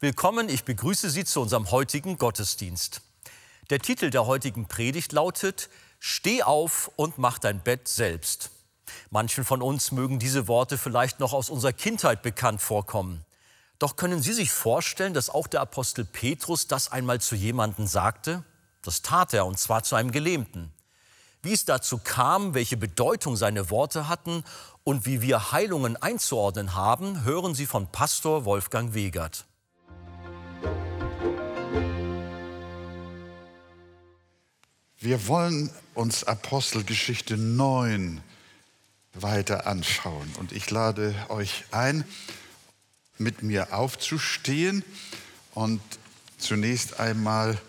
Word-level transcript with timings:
Willkommen, 0.00 0.48
ich 0.48 0.62
begrüße 0.62 1.10
Sie 1.10 1.24
zu 1.24 1.40
unserem 1.40 1.72
heutigen 1.72 2.18
Gottesdienst. 2.18 3.00
Der 3.68 3.80
Titel 3.80 4.10
der 4.10 4.26
heutigen 4.26 4.68
Predigt 4.68 5.10
lautet 5.10 5.68
Steh 5.98 6.44
auf 6.44 6.88
und 6.94 7.18
mach 7.18 7.40
dein 7.40 7.58
Bett 7.64 7.88
selbst. 7.88 8.50
Manchen 9.10 9.44
von 9.44 9.60
uns 9.60 9.90
mögen 9.90 10.20
diese 10.20 10.46
Worte 10.46 10.78
vielleicht 10.78 11.18
noch 11.18 11.32
aus 11.32 11.50
unserer 11.50 11.72
Kindheit 11.72 12.22
bekannt 12.22 12.62
vorkommen. 12.62 13.24
Doch 13.80 13.96
können 13.96 14.22
Sie 14.22 14.32
sich 14.32 14.52
vorstellen, 14.52 15.14
dass 15.14 15.30
auch 15.30 15.48
der 15.48 15.62
Apostel 15.62 16.04
Petrus 16.04 16.68
das 16.68 16.92
einmal 16.92 17.20
zu 17.20 17.34
jemandem 17.34 17.88
sagte? 17.88 18.44
Das 18.82 19.02
tat 19.02 19.34
er, 19.34 19.46
und 19.46 19.58
zwar 19.58 19.82
zu 19.82 19.96
einem 19.96 20.12
Gelähmten. 20.12 20.72
Wie 21.42 21.54
es 21.54 21.64
dazu 21.64 21.98
kam, 21.98 22.54
welche 22.54 22.76
Bedeutung 22.76 23.34
seine 23.34 23.68
Worte 23.70 24.06
hatten 24.06 24.44
und 24.84 25.06
wie 25.06 25.22
wir 25.22 25.50
Heilungen 25.50 25.96
einzuordnen 25.96 26.76
haben, 26.76 27.24
hören 27.24 27.56
Sie 27.56 27.66
von 27.66 27.90
Pastor 27.90 28.44
Wolfgang 28.44 28.94
Wegert. 28.94 29.47
Wir 35.00 35.28
wollen 35.28 35.70
uns 35.94 36.24
Apostelgeschichte 36.24 37.36
9 37.36 38.20
weiter 39.14 39.68
anschauen. 39.68 40.28
Und 40.38 40.50
ich 40.50 40.70
lade 40.70 41.14
euch 41.28 41.64
ein, 41.70 42.04
mit 43.16 43.42
mir 43.42 43.72
aufzustehen 43.74 44.84
und 45.54 45.80
zunächst 46.38 46.98
einmal 46.98 47.60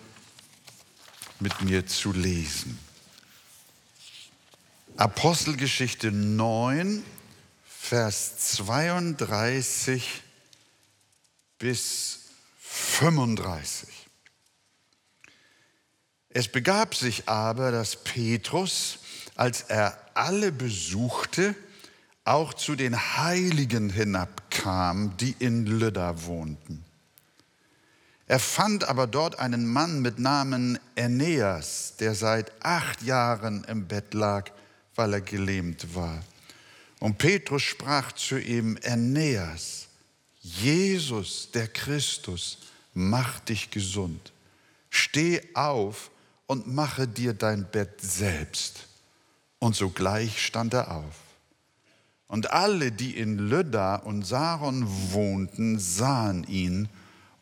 mit 1.40 1.62
mir 1.62 1.86
zu 1.86 2.14
lesen. 2.14 2.80
Apostelgeschichte 4.98 6.12
9, 6.12 7.04
Vers 7.64 8.56
32 8.56 10.24
bis 11.60 12.22
35. 12.60 13.99
Es 16.32 16.48
begab 16.48 16.94
sich 16.94 17.28
aber, 17.28 17.72
dass 17.72 17.96
Petrus, 17.96 19.00
als 19.36 19.64
er 19.64 19.98
alle 20.14 20.52
besuchte, 20.52 21.56
auch 22.24 22.54
zu 22.54 22.76
den 22.76 22.96
Heiligen 23.18 23.90
hinabkam, 23.90 25.18
die 25.18 25.36
in 25.40 25.66
Lydda 25.66 26.26
wohnten. 26.26 26.86
Er 28.28 28.38
fand 28.38 28.84
aber 28.84 29.08
dort 29.08 29.40
einen 29.40 29.66
Mann 29.66 30.04
mit 30.04 30.20
Namen 30.20 30.78
Aeneas, 30.96 31.96
der 32.00 32.14
seit 32.14 32.52
acht 32.64 33.02
Jahren 33.02 33.64
im 33.64 33.88
Bett 33.88 34.14
lag, 34.14 34.52
weil 34.94 35.14
er 35.14 35.22
gelähmt 35.22 35.96
war. 35.96 36.22
Und 37.00 37.18
Petrus 37.18 37.64
sprach 37.64 38.12
zu 38.12 38.38
ihm, 38.38 38.78
Aeneas, 38.84 39.88
Jesus, 40.42 41.50
der 41.52 41.68
Christus, 41.70 42.60
macht 42.94 43.50
dich 43.50 43.72
gesund. 43.72 44.32
Steh 44.92 45.42
auf 45.56 46.12
und 46.50 46.66
mache 46.66 47.08
dir 47.08 47.36
dein 47.36 47.70
Bett 47.70 48.02
selbst. 48.02 48.88
Und 49.60 49.76
sogleich 49.76 50.44
stand 50.44 50.74
er 50.74 50.90
auf. 50.90 51.14
Und 52.28 52.50
alle, 52.50 52.92
die 52.92 53.16
in 53.16 53.38
Lydda 53.38 53.98
und 53.98 54.26
Saron 54.26 54.84
wohnten, 55.14 55.78
sahen 55.78 56.44
ihn 56.46 56.90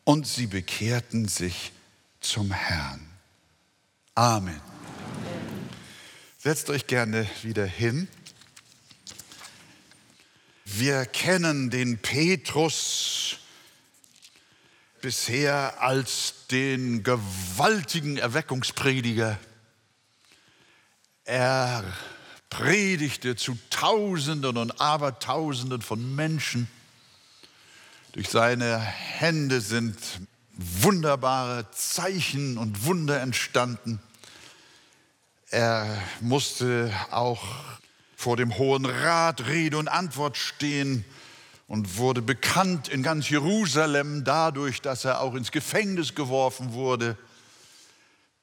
und 0.03 0.28
sie 0.28 0.46
bekehrten 0.46 1.29
sich 1.29 1.72
zum 2.19 2.51
Herrn. 2.51 3.00
Amen. 4.13 4.59
Setzt 6.38 6.69
euch 6.69 6.85
gerne 6.85 7.25
wieder 7.44 7.66
hin. 7.66 8.09
Wir 10.66 11.06
kennen 11.06 11.69
den 11.69 11.97
Petrus 11.97 13.38
bisher 15.07 15.81
als 15.81 16.34
den 16.51 17.01
gewaltigen 17.01 18.18
Erweckungsprediger. 18.18 19.40
Er 21.23 21.85
predigte 22.50 23.38
zu 23.38 23.57
Tausenden 23.69 24.57
und 24.57 24.81
Abertausenden 24.81 25.81
von 25.81 26.13
Menschen. 26.13 26.67
Durch 28.12 28.28
seine 28.28 28.79
Hände 28.79 29.62
sind 29.62 29.97
wunderbare 30.57 31.72
Zeichen 31.72 32.57
und 32.57 32.84
Wunder 32.84 33.22
entstanden. 33.22 34.01
Er 35.51 36.03
musste 36.19 36.91
auch 37.12 37.46
vor 38.17 38.35
dem 38.35 38.57
Hohen 38.57 38.85
Rat 38.85 39.47
Rede 39.47 39.78
und 39.78 39.88
Antwort 39.88 40.35
stehen 40.35 41.06
und 41.67 41.97
wurde 41.97 42.22
bekannt 42.22 42.88
in 42.88 43.03
ganz 43.03 43.29
Jerusalem 43.29 44.23
dadurch, 44.23 44.81
dass 44.81 45.05
er 45.05 45.22
auch 45.22 45.35
ins 45.35 45.51
Gefängnis 45.51 46.16
geworfen 46.16 46.73
wurde. 46.73 47.17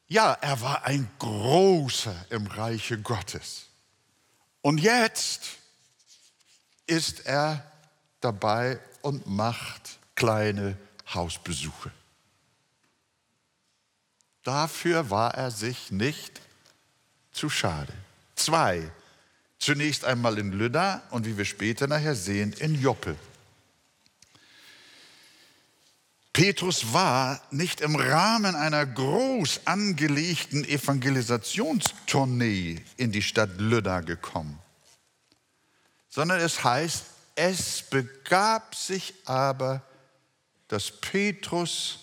Ja, 0.06 0.32
er 0.34 0.60
war 0.60 0.84
ein 0.84 1.10
großer 1.18 2.14
im 2.30 2.46
Reiche 2.46 3.00
Gottes. 3.00 3.66
Und 4.60 4.78
jetzt 4.78 5.58
ist 6.86 7.26
er 7.26 7.70
dabei 8.20 8.78
und 9.00 9.26
macht 9.26 9.98
kleine 10.14 10.76
Hausbesuche. 11.12 11.90
Dafür 14.42 15.08
war 15.08 15.34
er 15.34 15.50
sich 15.50 15.90
nicht 15.90 16.40
zu 17.32 17.48
schade. 17.48 17.92
Zwei 18.36 18.90
Zunächst 19.64 20.04
einmal 20.04 20.36
in 20.36 20.52
Lydda 20.52 21.00
und 21.08 21.24
wie 21.24 21.38
wir 21.38 21.46
später 21.46 21.86
nachher 21.86 22.14
sehen, 22.14 22.52
in 22.58 22.78
Joppe. 22.78 23.16
Petrus 26.34 26.92
war 26.92 27.40
nicht 27.50 27.80
im 27.80 27.96
Rahmen 27.96 28.56
einer 28.56 28.84
groß 28.84 29.62
angelegten 29.64 30.66
Evangelisationstournee 30.66 32.84
in 32.98 33.10
die 33.10 33.22
Stadt 33.22 33.52
Lydda 33.56 34.02
gekommen, 34.02 34.58
sondern 36.10 36.40
es 36.40 36.62
heißt, 36.62 37.06
es 37.34 37.84
begab 37.88 38.74
sich 38.74 39.14
aber, 39.24 39.80
dass 40.68 40.90
Petrus, 40.90 42.00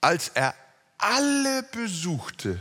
als 0.00 0.30
er 0.30 0.54
alle 0.96 1.62
besuchte, 1.62 2.58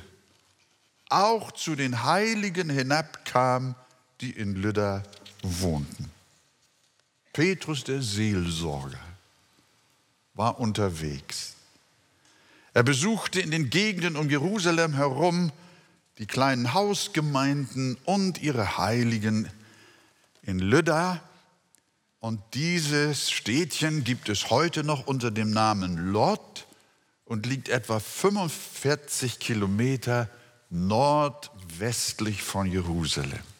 auch 1.07 1.53
zu 1.53 1.77
den 1.77 2.03
Heiligen 2.03 2.69
hinabkam, 2.69 3.75
die 4.21 4.31
in 4.31 4.55
Lydda 4.55 5.03
wohnten. 5.41 6.11
Petrus, 7.33 7.83
der 7.83 8.01
Seelsorger, 8.01 8.99
war 10.33 10.59
unterwegs. 10.59 11.55
Er 12.73 12.83
besuchte 12.83 13.39
in 13.39 13.51
den 13.51 13.69
Gegenden 13.69 14.15
um 14.15 14.29
Jerusalem 14.29 14.93
herum 14.93 15.51
die 16.17 16.25
kleinen 16.25 16.73
Hausgemeinden 16.73 17.97
und 18.05 18.41
ihre 18.41 18.77
Heiligen 18.77 19.49
in 20.43 20.59
Lydda. 20.59 21.21
Und 22.19 22.41
dieses 22.53 23.31
Städtchen 23.31 24.03
gibt 24.03 24.29
es 24.29 24.49
heute 24.49 24.83
noch 24.83 25.07
unter 25.07 25.31
dem 25.31 25.51
Namen 25.51 26.11
Lot 26.11 26.65
und 27.25 27.45
liegt 27.45 27.69
etwa 27.69 27.99
45 27.99 29.39
Kilometer 29.39 30.29
nordwestlich 30.69 32.43
von 32.43 32.65
Jerusalem. 32.71 33.54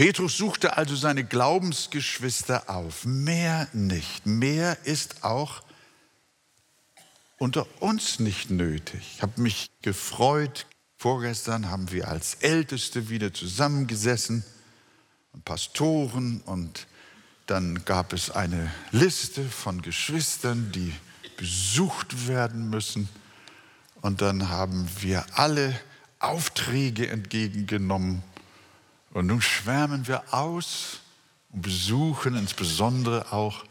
Petrus 0.00 0.38
suchte 0.38 0.78
also 0.78 0.96
seine 0.96 1.24
Glaubensgeschwister 1.24 2.70
auf. 2.70 3.04
Mehr 3.04 3.68
nicht. 3.74 4.24
Mehr 4.24 4.78
ist 4.84 5.24
auch 5.24 5.62
unter 7.36 7.66
uns 7.82 8.18
nicht 8.18 8.48
nötig. 8.48 9.16
Ich 9.16 9.20
habe 9.20 9.38
mich 9.42 9.68
gefreut. 9.82 10.64
Vorgestern 10.96 11.70
haben 11.70 11.92
wir 11.92 12.08
als 12.08 12.36
Älteste 12.36 13.10
wieder 13.10 13.34
zusammengesessen 13.34 14.42
Pastoren 15.44 16.40
und 16.46 16.86
dann 17.44 17.84
gab 17.84 18.14
es 18.14 18.30
eine 18.30 18.72
Liste 18.92 19.44
von 19.44 19.82
Geschwistern, 19.82 20.72
die 20.72 20.94
besucht 21.36 22.26
werden 22.26 22.70
müssen. 22.70 23.06
Und 24.00 24.22
dann 24.22 24.48
haben 24.48 24.88
wir 25.00 25.26
alle 25.34 25.78
Aufträge 26.20 27.06
entgegengenommen 27.08 28.22
und 29.12 29.26
nun 29.26 29.42
schwärmen 29.42 30.06
wir 30.06 30.32
aus 30.32 31.00
und 31.50 31.62
besuchen 31.62 32.36
insbesondere 32.36 33.32
auch 33.32 33.64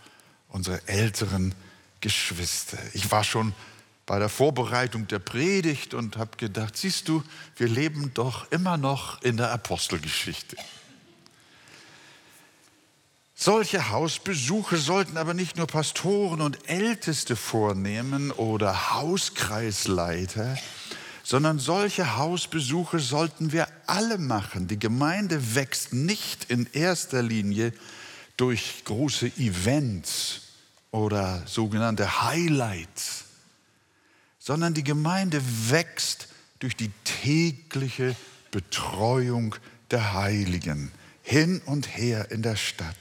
unsere 0.50 0.88
älteren 0.88 1.56
Geschwister. 2.02 2.78
Ich 2.94 3.12
war 3.12 3.24
schon 3.24 3.54
bei 4.06 4.18
der 4.20 4.30
Vorbereitung 4.30 5.08
der 5.08 5.20
Predigt 5.20 5.94
und 5.94 6.18
habe 6.18 6.36
gedacht, 6.38 6.76
siehst 6.76 7.08
du, 7.08 7.24
wir 7.58 7.68
leben 7.68 8.12
doch 8.14 8.52
immer 8.52 8.78
noch 8.78 9.22
in 9.22 9.38
der 9.38 9.52
Apostelgeschichte. 9.52 10.58
Solche 13.36 13.90
Hausbesuche 13.90 14.78
sollten 14.78 15.16
aber 15.16 15.34
nicht 15.34 15.56
nur 15.56 15.68
Pastoren 15.68 16.42
und 16.42 16.68
Älteste 16.68 17.38
vornehmen 17.38 18.32
oder 18.32 18.96
Hauskreisleiter, 18.96 20.58
sondern 21.30 21.60
solche 21.60 22.18
Hausbesuche 22.18 22.98
sollten 22.98 23.52
wir 23.52 23.68
alle 23.86 24.18
machen. 24.18 24.68
Die 24.68 24.80
Gemeinde 24.80 25.54
wächst 25.54 25.94
nicht 25.94 26.50
in 26.50 26.68
erster 26.74 27.22
Linie 27.22 27.72
durch 28.36 28.84
große 28.84 29.28
Events 29.38 30.42
oder 30.90 31.44
sogenannte 31.46 32.24
Highlights, 32.24 33.26
sondern 34.40 34.74
die 34.74 34.84
Gemeinde 34.84 35.40
wächst 35.68 36.30
durch 36.58 36.76
die 36.76 36.90
tägliche 37.04 38.16
Betreuung 38.50 39.56
der 39.92 40.16
Heiligen 40.16 40.92
hin 41.22 41.62
und 41.68 41.96
her 41.96 42.32
in 42.32 42.42
der 42.42 42.56
Stadt. 42.56 42.98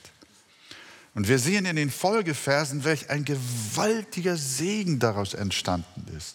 Und 1.15 1.29
wir 1.29 1.39
sehen 1.39 1.65
in 1.65 1.77
den 1.77 1.91
Folgeversen, 1.91 2.85
welch 2.85 3.09
ein 3.09 3.25
gewaltiger 3.25 4.37
Segen 4.37 4.99
daraus 4.99 5.33
entstanden 5.33 6.05
ist. 6.15 6.35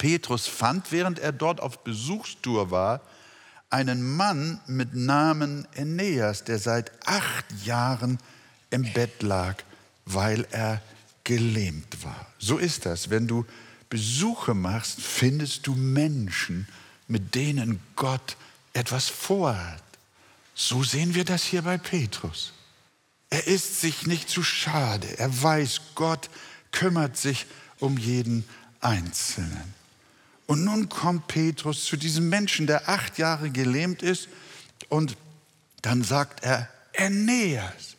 Petrus 0.00 0.46
fand, 0.46 0.92
während 0.92 1.18
er 1.18 1.30
dort 1.30 1.60
auf 1.60 1.84
Besuchstour 1.84 2.70
war, 2.70 3.02
einen 3.68 4.16
Mann 4.16 4.58
mit 4.66 4.94
Namen 4.94 5.68
Aeneas, 5.76 6.42
der 6.42 6.58
seit 6.58 6.90
acht 7.06 7.44
Jahren 7.66 8.18
im 8.70 8.90
Bett 8.94 9.22
lag, 9.22 9.56
weil 10.06 10.46
er 10.52 10.80
gelähmt 11.22 12.02
war. 12.02 12.26
So 12.38 12.56
ist 12.56 12.86
das. 12.86 13.10
Wenn 13.10 13.26
du 13.26 13.44
Besuche 13.90 14.54
machst, 14.54 15.02
findest 15.02 15.66
du 15.66 15.74
Menschen, 15.74 16.66
mit 17.06 17.34
denen 17.34 17.78
Gott 17.94 18.38
etwas 18.72 19.10
vorhat. 19.10 19.82
So 20.54 20.82
sehen 20.82 21.14
wir 21.14 21.26
das 21.26 21.44
hier 21.44 21.60
bei 21.60 21.76
Petrus. 21.76 22.54
Er 23.28 23.46
ist 23.46 23.82
sich 23.82 24.06
nicht 24.06 24.30
zu 24.30 24.42
schade. 24.42 25.18
Er 25.18 25.42
weiß, 25.42 25.82
Gott 25.94 26.30
kümmert 26.72 27.18
sich 27.18 27.44
um 27.80 27.98
jeden 27.98 28.48
Einzelnen. 28.80 29.79
Und 30.50 30.64
nun 30.64 30.88
kommt 30.88 31.28
Petrus 31.28 31.84
zu 31.84 31.96
diesem 31.96 32.28
Menschen, 32.28 32.66
der 32.66 32.88
acht 32.88 33.18
Jahre 33.18 33.50
gelähmt 33.50 34.02
ist, 34.02 34.26
und 34.88 35.16
dann 35.80 36.02
sagt 36.02 36.42
er, 36.42 36.68
Aeneas, 36.98 37.94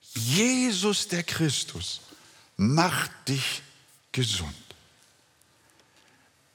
Jesus 0.00 1.08
der 1.08 1.24
Christus, 1.24 2.00
macht 2.56 3.10
dich 3.26 3.60
gesund. 4.12 4.54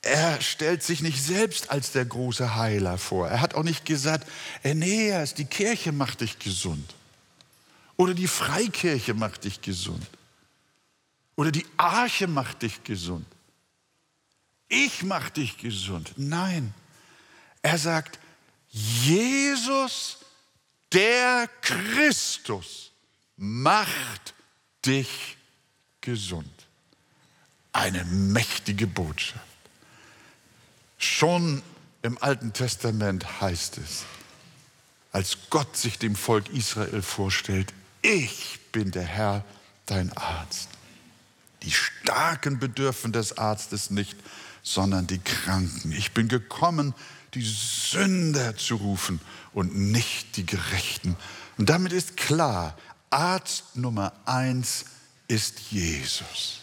Er 0.03 0.39
stellt 0.39 0.83
sich 0.83 1.01
nicht 1.01 1.21
selbst 1.21 1.69
als 1.69 1.91
der 1.91 2.05
große 2.05 2.55
Heiler 2.55 2.97
vor. 2.97 3.27
Er 3.27 3.41
hat 3.41 3.55
auch 3.55 3.63
nicht 3.63 3.83
gesagt, 3.83 4.25
Aeneas, 4.63 5.33
die 5.33 5.43
Kirche 5.43 5.91
macht 5.91 6.21
dich 6.21 6.39
gesund. 6.39 6.95
Oder 7.97 8.13
die 8.13 8.29
Freikirche 8.29 9.13
macht 9.15 9.43
dich 9.43 9.59
gesund. 9.59 10.07
Oder 11.35 11.51
die 11.51 11.65
Arche 11.75 12.27
macht 12.27 12.61
dich 12.61 12.85
gesund. 12.85 13.25
Ich 14.69 15.03
mache 15.03 15.31
dich 15.31 15.57
gesund. 15.57 16.13
Nein, 16.15 16.73
er 17.61 17.77
sagt, 17.77 18.19
Jesus, 18.69 20.19
der 20.93 21.49
Christus, 21.61 22.91
macht 23.35 24.33
dich 24.85 25.37
gesund. 26.01 26.51
Eine 27.71 28.03
mächtige 28.05 28.85
Botschaft. 28.85 29.39
Schon 30.97 31.61
im 32.01 32.17
Alten 32.21 32.53
Testament 32.53 33.41
heißt 33.41 33.77
es, 33.77 34.05
als 35.11 35.37
Gott 35.49 35.75
sich 35.75 35.97
dem 35.97 36.15
Volk 36.15 36.49
Israel 36.49 37.01
vorstellt, 37.01 37.73
ich 38.01 38.59
bin 38.71 38.91
der 38.91 39.03
Herr, 39.03 39.43
dein 39.85 40.15
Arzt. 40.15 40.69
Die 41.63 41.71
Starken 41.71 42.59
bedürfen 42.59 43.11
des 43.11 43.37
Arztes 43.37 43.89
nicht, 43.89 44.15
sondern 44.73 45.07
die 45.07 45.17
Kranken. 45.17 45.91
Ich 45.91 46.11
bin 46.11 46.27
gekommen, 46.27 46.93
die 47.33 47.41
Sünder 47.43 48.55
zu 48.55 48.75
rufen 48.75 49.19
und 49.51 49.75
nicht 49.75 50.37
die 50.37 50.45
Gerechten. 50.45 51.15
Und 51.57 51.69
damit 51.69 51.91
ist 51.91 52.17
klar, 52.17 52.77
Arzt 53.09 53.75
Nummer 53.75 54.13
eins 54.25 54.85
ist 55.27 55.71
Jesus. 55.71 56.59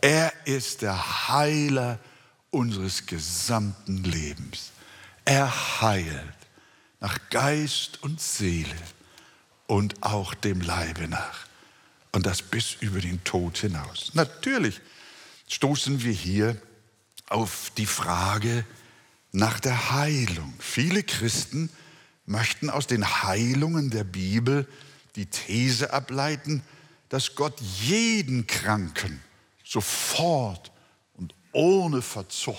Er 0.00 0.32
ist 0.44 0.82
der 0.82 1.28
Heiler 1.28 1.98
unseres 2.50 3.06
gesamten 3.06 4.04
Lebens. 4.04 4.70
Er 5.24 5.80
heilt 5.80 6.36
nach 7.00 7.18
Geist 7.30 8.00
und 8.04 8.20
Seele 8.20 8.76
und 9.66 10.04
auch 10.04 10.34
dem 10.34 10.60
Leibe 10.60 11.08
nach. 11.08 11.46
Und 12.12 12.26
das 12.26 12.42
bis 12.42 12.74
über 12.74 13.00
den 13.00 13.24
Tod 13.24 13.58
hinaus. 13.58 14.12
Natürlich 14.14 14.80
stoßen 15.48 16.04
wir 16.04 16.12
hier 16.12 16.60
auf 17.32 17.72
die 17.76 17.86
Frage 17.86 18.64
nach 19.32 19.58
der 19.58 19.90
Heilung. 19.90 20.54
Viele 20.58 21.02
Christen 21.02 21.70
möchten 22.26 22.70
aus 22.70 22.86
den 22.86 23.04
Heilungen 23.22 23.90
der 23.90 24.04
Bibel 24.04 24.68
die 25.16 25.26
These 25.26 25.92
ableiten, 25.92 26.62
dass 27.08 27.34
Gott 27.34 27.60
jeden 27.60 28.46
Kranken 28.46 29.20
sofort 29.64 30.70
und 31.14 31.34
ohne 31.52 32.02
Verzug 32.02 32.56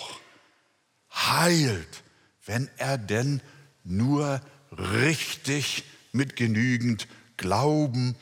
heilt, 1.12 2.04
wenn 2.46 2.70
er 2.78 2.98
denn 2.98 3.42
nur 3.84 4.42
richtig 4.72 5.84
mit 6.12 6.36
genügend 6.36 7.08
Glauben 7.38 8.16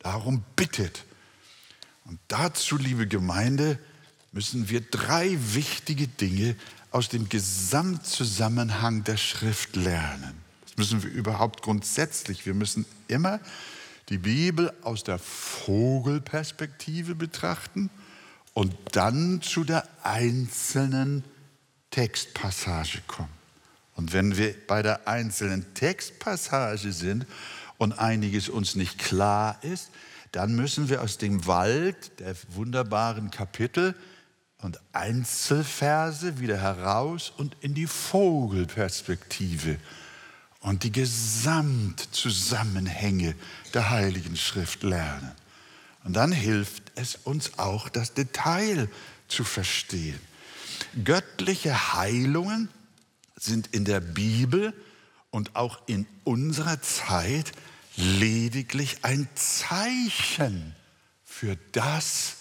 darum 0.00 0.44
bittet. 0.56 1.04
Und 2.04 2.20
dazu, 2.28 2.76
liebe 2.76 3.06
Gemeinde, 3.06 3.78
müssen 4.34 4.68
wir 4.68 4.80
drei 4.80 5.38
wichtige 5.54 6.08
Dinge 6.08 6.56
aus 6.90 7.08
dem 7.08 7.28
Gesamtzusammenhang 7.28 9.04
der 9.04 9.16
Schrift 9.16 9.76
lernen. 9.76 10.34
Das 10.66 10.76
müssen 10.76 11.04
wir 11.04 11.10
überhaupt 11.10 11.62
grundsätzlich. 11.62 12.44
Wir 12.44 12.54
müssen 12.54 12.84
immer 13.06 13.38
die 14.08 14.18
Bibel 14.18 14.72
aus 14.82 15.04
der 15.04 15.20
Vogelperspektive 15.20 17.14
betrachten 17.14 17.90
und 18.54 18.74
dann 18.92 19.40
zu 19.40 19.62
der 19.62 19.88
einzelnen 20.02 21.22
Textpassage 21.90 23.02
kommen. 23.06 23.28
Und 23.94 24.12
wenn 24.12 24.36
wir 24.36 24.54
bei 24.66 24.82
der 24.82 25.06
einzelnen 25.06 25.74
Textpassage 25.74 26.92
sind 26.92 27.24
und 27.78 27.92
einiges 27.92 28.48
uns 28.48 28.74
nicht 28.74 28.98
klar 28.98 29.58
ist, 29.62 29.90
dann 30.32 30.56
müssen 30.56 30.88
wir 30.88 31.02
aus 31.02 31.18
dem 31.18 31.46
Wald 31.46 32.18
der 32.18 32.34
wunderbaren 32.48 33.30
Kapitel 33.30 33.94
und 34.64 34.80
Einzelverse 34.94 36.40
wieder 36.40 36.56
heraus 36.56 37.30
und 37.36 37.54
in 37.60 37.74
die 37.74 37.86
Vogelperspektive 37.86 39.76
und 40.60 40.84
die 40.84 40.90
Gesamtzusammenhänge 40.90 43.34
der 43.74 43.90
Heiligen 43.90 44.38
Schrift 44.38 44.82
lernen. 44.82 45.32
Und 46.04 46.14
dann 46.14 46.32
hilft 46.32 46.92
es 46.94 47.16
uns 47.24 47.58
auch, 47.58 47.90
das 47.90 48.14
Detail 48.14 48.88
zu 49.28 49.44
verstehen. 49.44 50.18
Göttliche 51.04 51.92
Heilungen 51.92 52.70
sind 53.36 53.66
in 53.66 53.84
der 53.84 54.00
Bibel 54.00 54.72
und 55.30 55.56
auch 55.56 55.86
in 55.86 56.06
unserer 56.24 56.80
Zeit 56.80 57.52
lediglich 57.96 59.00
ein 59.02 59.28
Zeichen 59.34 60.74
für 61.22 61.58
das, 61.72 62.36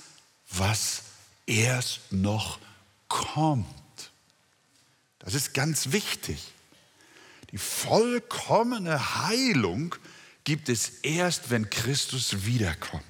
was 0.50 1.02
erst 1.46 2.12
noch 2.12 2.60
kommt. 3.08 3.68
Das 5.20 5.34
ist 5.34 5.54
ganz 5.54 5.92
wichtig. 5.92 6.52
Die 7.52 7.58
vollkommene 7.58 9.26
Heilung 9.28 9.96
gibt 10.44 10.70
es 10.70 10.90
erst, 11.04 11.50
wenn 11.50 11.70
Christus 11.70 12.46
wiederkommt. 12.46 13.04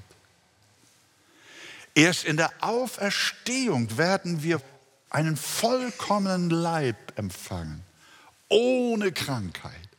Erst 1.96 2.26
in 2.26 2.38
der 2.38 2.52
Auferstehung 2.60 3.98
werden 3.98 4.44
wir 4.44 4.62
einen 5.10 5.38
vollkommenen 5.38 6.50
Leib 6.50 7.18
empfangen, 7.18 7.84
ohne 8.50 9.12
Krankheit, 9.12 9.90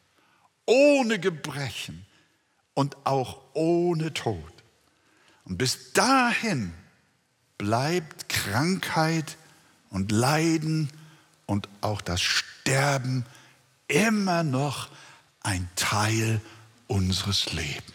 ohne 0.66 1.20
Gebrechen 1.20 2.04
und 2.74 2.96
auch 3.06 3.40
ohne 3.54 4.12
Tod. 4.12 4.52
Und 5.44 5.56
bis 5.56 5.92
dahin 5.92 6.74
bleibt 7.58 8.28
Krankheit 8.28 9.36
und 9.90 10.10
Leiden 10.12 10.90
und 11.46 11.68
auch 11.80 12.00
das 12.00 12.20
Sterben 12.20 13.24
immer 13.88 14.42
noch 14.42 14.88
ein 15.40 15.68
Teil 15.76 16.40
unseres 16.86 17.52
Lebens. 17.52 17.92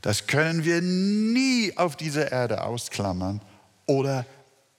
Das 0.00 0.26
können 0.26 0.64
wir 0.64 0.82
nie 0.82 1.76
auf 1.76 1.96
dieser 1.96 2.32
Erde 2.32 2.64
ausklammern 2.64 3.40
oder 3.86 4.26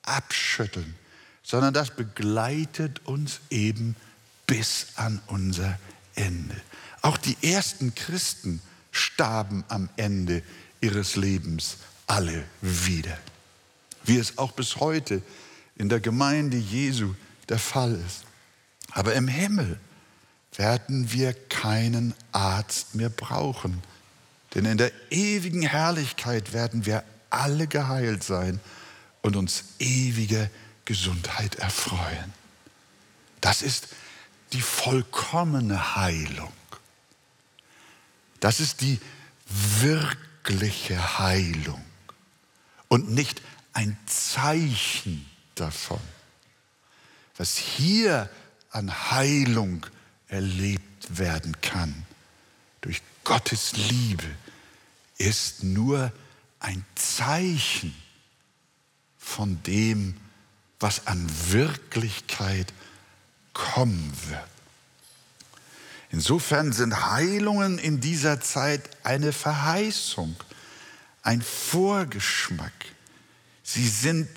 abschütteln, 0.02 0.96
sondern 1.44 1.74
das 1.74 1.96
begleitet 1.96 3.06
uns 3.06 3.40
eben 3.50 3.96
bis 4.46 4.88
an 4.96 5.22
unser 5.28 5.80
Ende. 6.16 6.60
Auch 7.02 7.18
die 7.18 7.38
ersten 7.42 7.96
Christen 7.96 8.62
starben 8.92 9.64
am 9.70 9.90
Ende 9.96 10.44
ihres 10.82 11.16
Lebens 11.16 11.78
alle 12.08 12.44
wieder 12.62 13.18
wie 14.04 14.18
es 14.18 14.38
auch 14.38 14.52
bis 14.52 14.78
heute 14.78 15.22
in 15.76 15.90
der 15.90 16.00
Gemeinde 16.00 16.58
Jesu 16.58 17.14
der 17.50 17.60
Fall 17.60 17.94
ist. 18.06 18.24
Aber 18.92 19.14
im 19.14 19.28
Himmel 19.28 19.80
werden 20.56 21.12
wir 21.12 21.34
keinen 21.34 22.14
Arzt 22.32 22.96
mehr 22.96 23.10
brauchen, 23.10 23.82
Denn 24.54 24.66
in 24.66 24.78
der 24.78 24.92
ewigen 25.10 25.64
Herrlichkeit 25.64 26.54
werden 26.54 26.86
wir 26.86 27.04
alle 27.30 27.68
geheilt 27.68 28.24
sein 28.24 28.60
und 29.22 29.36
uns 29.36 29.64
ewige 29.80 30.50
Gesundheit 30.86 31.56
erfreuen. 31.56 32.34
Das 33.42 33.62
ist 33.62 33.88
die 34.52 34.62
vollkommene 34.62 35.96
Heilung. 35.96 36.54
Das 38.40 38.60
ist 38.60 38.82
die 38.82 39.00
wirkliche 39.80 41.18
Heilung 41.18 41.84
und 42.90 43.10
nicht 43.10 43.42
ein 43.74 43.98
Zeichen 44.06 45.30
davon. 45.56 46.00
Was 47.38 47.58
hier 47.58 48.30
an 48.70 49.12
Heilung 49.12 49.86
erlebt 50.28 51.18
werden 51.18 51.60
kann 51.62 52.06
durch 52.82 53.02
Gottes 53.24 53.74
Liebe, 53.74 54.30
ist 55.18 55.64
nur 55.64 56.12
ein 56.60 56.86
Zeichen 56.96 57.94
von 59.18 59.62
dem, 59.64 60.18
was 60.80 61.08
an 61.08 61.28
Wirklichkeit 61.50 62.74
kommen 63.54 64.12
wird. 64.28 64.42
Insofern 66.12 66.74
sind 66.74 67.10
Heilungen 67.10 67.80
in 67.80 68.00
dieser 68.00 68.40
Zeit 68.42 68.88
eine 69.04 69.34
Verheißung, 69.34 70.36
ein 71.24 71.42
Vorgeschmack. 71.42 72.72
Sie 73.64 73.88
sind 73.88 74.28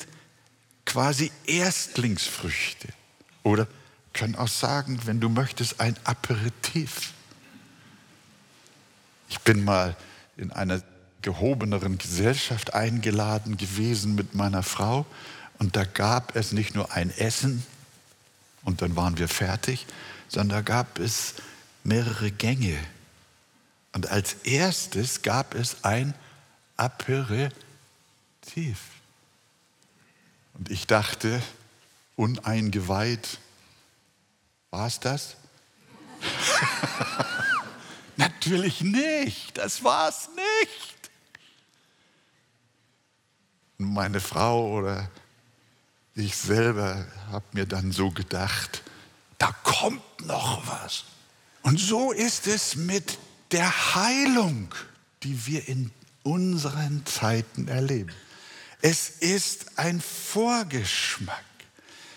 quasi 0.85 1.33
Erstlingsfrüchte 1.47 2.89
oder 3.43 3.67
können 4.13 4.37
auch 4.37 4.49
sagen, 4.49 5.01
wenn 5.05 5.21
du 5.21 5.29
möchtest, 5.29 5.81
ein 5.81 5.97
Aperitif. 6.05 7.13
Ich 9.29 9.41
bin 9.41 9.65
mal 9.65 9.97
in 10.37 10.53
einer 10.53 10.81
gehobeneren 11.23 11.99
Gesellschaft 11.99 12.73
eingeladen 12.75 13.57
gewesen 13.57 14.15
mit 14.15 14.35
meiner 14.35 14.63
Frau 14.63 15.05
und 15.59 15.77
da 15.77 15.85
gab 15.85 16.37
es 16.37 16.53
nicht 16.53 16.75
nur 16.75 16.93
ein 16.93 17.11
Essen 17.11 17.65
und 18.63 18.81
dann 18.83 18.97
waren 18.97 19.19
wir 19.19 19.29
fertig, 19.29 19.87
sondern 20.29 20.59
da 20.59 20.63
gab 20.63 20.99
es 20.99 21.35
mehrere 21.85 22.31
Gänge. 22.31 22.79
Und 23.93 24.09
als 24.09 24.35
erstes 24.45 25.23
gab 25.23 25.55
es 25.55 25.85
ein 25.85 26.15
Aperitif. 26.77 27.57
Und 30.59 30.71
ich 30.71 30.87
dachte, 30.87 31.43
uneingeweiht, 32.17 33.39
war 34.71 34.87
es 34.87 35.01
das? 35.01 35.37
Natürlich 38.17 38.81
nicht, 38.81 39.59
das 39.59 39.85
war 39.85 40.09
es 40.09 40.29
nicht. 40.35 41.11
Meine 43.79 44.21
Frau 44.21 44.71
oder 44.73 45.11
ich 46.15 46.35
selber 46.37 47.07
habe 47.31 47.45
mir 47.53 47.67
dann 47.67 47.93
so 47.93 48.11
gedacht, 48.11 48.83
da 49.37 49.53
kommt 49.63 50.27
noch 50.27 50.67
was. 50.67 51.05
Und 51.63 51.79
so 51.79 52.13
ist 52.13 52.47
es 52.47 52.77
mit 52.77 53.19
der 53.51 53.95
Heilung, 53.95 54.75
die 55.23 55.47
wir 55.47 55.69
in 55.69 55.91
unseren 56.23 57.05
Zeiten 57.05 57.69
erleben. 57.69 58.15
Es 58.83 59.09
ist 59.09 59.79
ein 59.79 60.01
Vorgeschmack. 60.01 61.43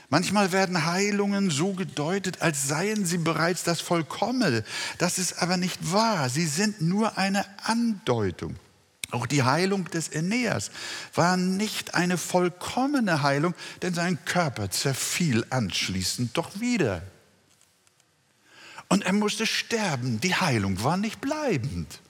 Manchmal 0.09 0.51
werden 0.51 0.85
Heilungen 0.85 1.51
so 1.51 1.73
gedeutet, 1.73 2.41
als 2.41 2.67
seien 2.67 3.05
sie 3.05 3.19
bereits 3.19 3.63
das 3.63 3.79
Vollkommene. 3.79 4.63
Das 4.97 5.19
ist 5.19 5.41
aber 5.41 5.57
nicht 5.57 5.91
wahr. 5.91 6.29
Sie 6.29 6.47
sind 6.47 6.81
nur 6.81 7.17
eine 7.17 7.45
Andeutung. 7.63 8.55
Auch 9.11 9.27
die 9.27 9.43
Heilung 9.43 9.85
des 9.85 10.11
Aeneas 10.11 10.71
war 11.13 11.37
nicht 11.37 11.95
eine 11.95 12.17
vollkommene 12.17 13.21
Heilung, 13.21 13.53
denn 13.81 13.93
sein 13.93 14.23
Körper 14.25 14.69
zerfiel 14.69 15.45
anschließend 15.49 16.35
doch 16.37 16.59
wieder. 16.59 17.03
Und 18.87 19.05
er 19.05 19.13
musste 19.13 19.45
sterben. 19.45 20.19
Die 20.19 20.35
Heilung 20.35 20.83
war 20.83 20.97
nicht 20.97 21.21
bleibend. 21.21 22.01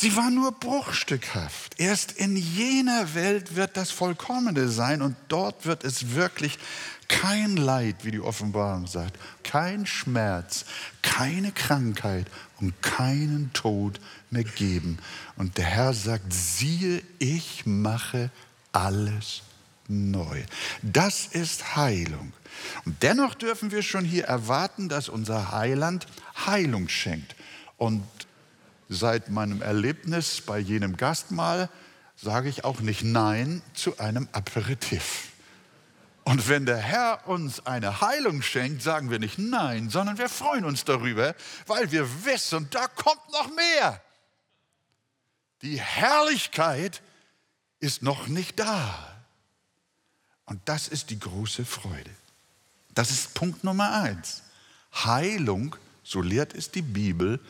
Sie 0.00 0.14
war 0.14 0.30
nur 0.30 0.52
bruchstückhaft. 0.52 1.80
Erst 1.80 2.12
in 2.12 2.36
jener 2.36 3.16
Welt 3.16 3.56
wird 3.56 3.76
das 3.76 3.90
Vollkommene 3.90 4.68
sein 4.68 5.02
und 5.02 5.16
dort 5.26 5.66
wird 5.66 5.82
es 5.82 6.14
wirklich 6.14 6.56
kein 7.08 7.56
Leid, 7.56 8.04
wie 8.04 8.12
die 8.12 8.20
Offenbarung 8.20 8.86
sagt, 8.86 9.18
kein 9.42 9.86
Schmerz, 9.86 10.66
keine 11.02 11.50
Krankheit 11.50 12.28
und 12.60 12.80
keinen 12.80 13.52
Tod 13.54 13.98
mehr 14.30 14.44
geben. 14.44 14.98
Und 15.34 15.58
der 15.58 15.64
Herr 15.64 15.94
sagt, 15.94 16.32
siehe, 16.32 17.02
ich 17.18 17.66
mache 17.66 18.30
alles 18.70 19.42
neu. 19.88 20.44
Das 20.80 21.26
ist 21.26 21.74
Heilung. 21.74 22.32
Und 22.84 23.02
dennoch 23.02 23.34
dürfen 23.34 23.72
wir 23.72 23.82
schon 23.82 24.04
hier 24.04 24.26
erwarten, 24.26 24.88
dass 24.88 25.08
unser 25.08 25.50
Heiland 25.50 26.06
Heilung 26.46 26.88
schenkt. 26.88 27.34
Und 27.78 28.04
seit 28.88 29.28
meinem 29.28 29.62
Erlebnis 29.62 30.40
bei 30.40 30.58
jenem 30.58 30.96
Gastmahl 30.96 31.68
sage 32.16 32.48
ich 32.48 32.64
auch 32.64 32.80
nicht 32.80 33.04
Nein 33.04 33.62
zu 33.74 33.98
einem 33.98 34.28
Aperitif. 34.32 35.28
Und 36.24 36.48
wenn 36.48 36.66
der 36.66 36.76
Herr 36.76 37.26
uns 37.26 37.64
eine 37.64 38.00
Heilung 38.00 38.42
schenkt, 38.42 38.82
sagen 38.82 39.10
wir 39.10 39.18
nicht 39.18 39.38
Nein, 39.38 39.88
sondern 39.88 40.18
wir 40.18 40.28
freuen 40.28 40.64
uns 40.64 40.84
darüber, 40.84 41.34
weil 41.66 41.90
wir 41.90 42.24
wissen, 42.24 42.68
da 42.70 42.86
kommt 42.88 43.32
noch 43.32 43.54
mehr. 43.54 44.02
Die 45.62 45.80
Herrlichkeit 45.80 47.02
ist 47.80 48.02
noch 48.02 48.28
nicht 48.28 48.58
da. 48.58 49.16
Und 50.44 50.60
das 50.66 50.88
ist 50.88 51.10
die 51.10 51.18
große 51.18 51.64
Freude. 51.64 52.10
Das 52.94 53.10
ist 53.10 53.34
Punkt 53.34 53.64
Nummer 53.64 53.92
eins. 54.02 54.42
Heilung, 54.92 55.76
so 56.02 56.20
lehrt 56.20 56.54
es 56.54 56.70
die 56.70 56.82
Bibel, 56.82 57.40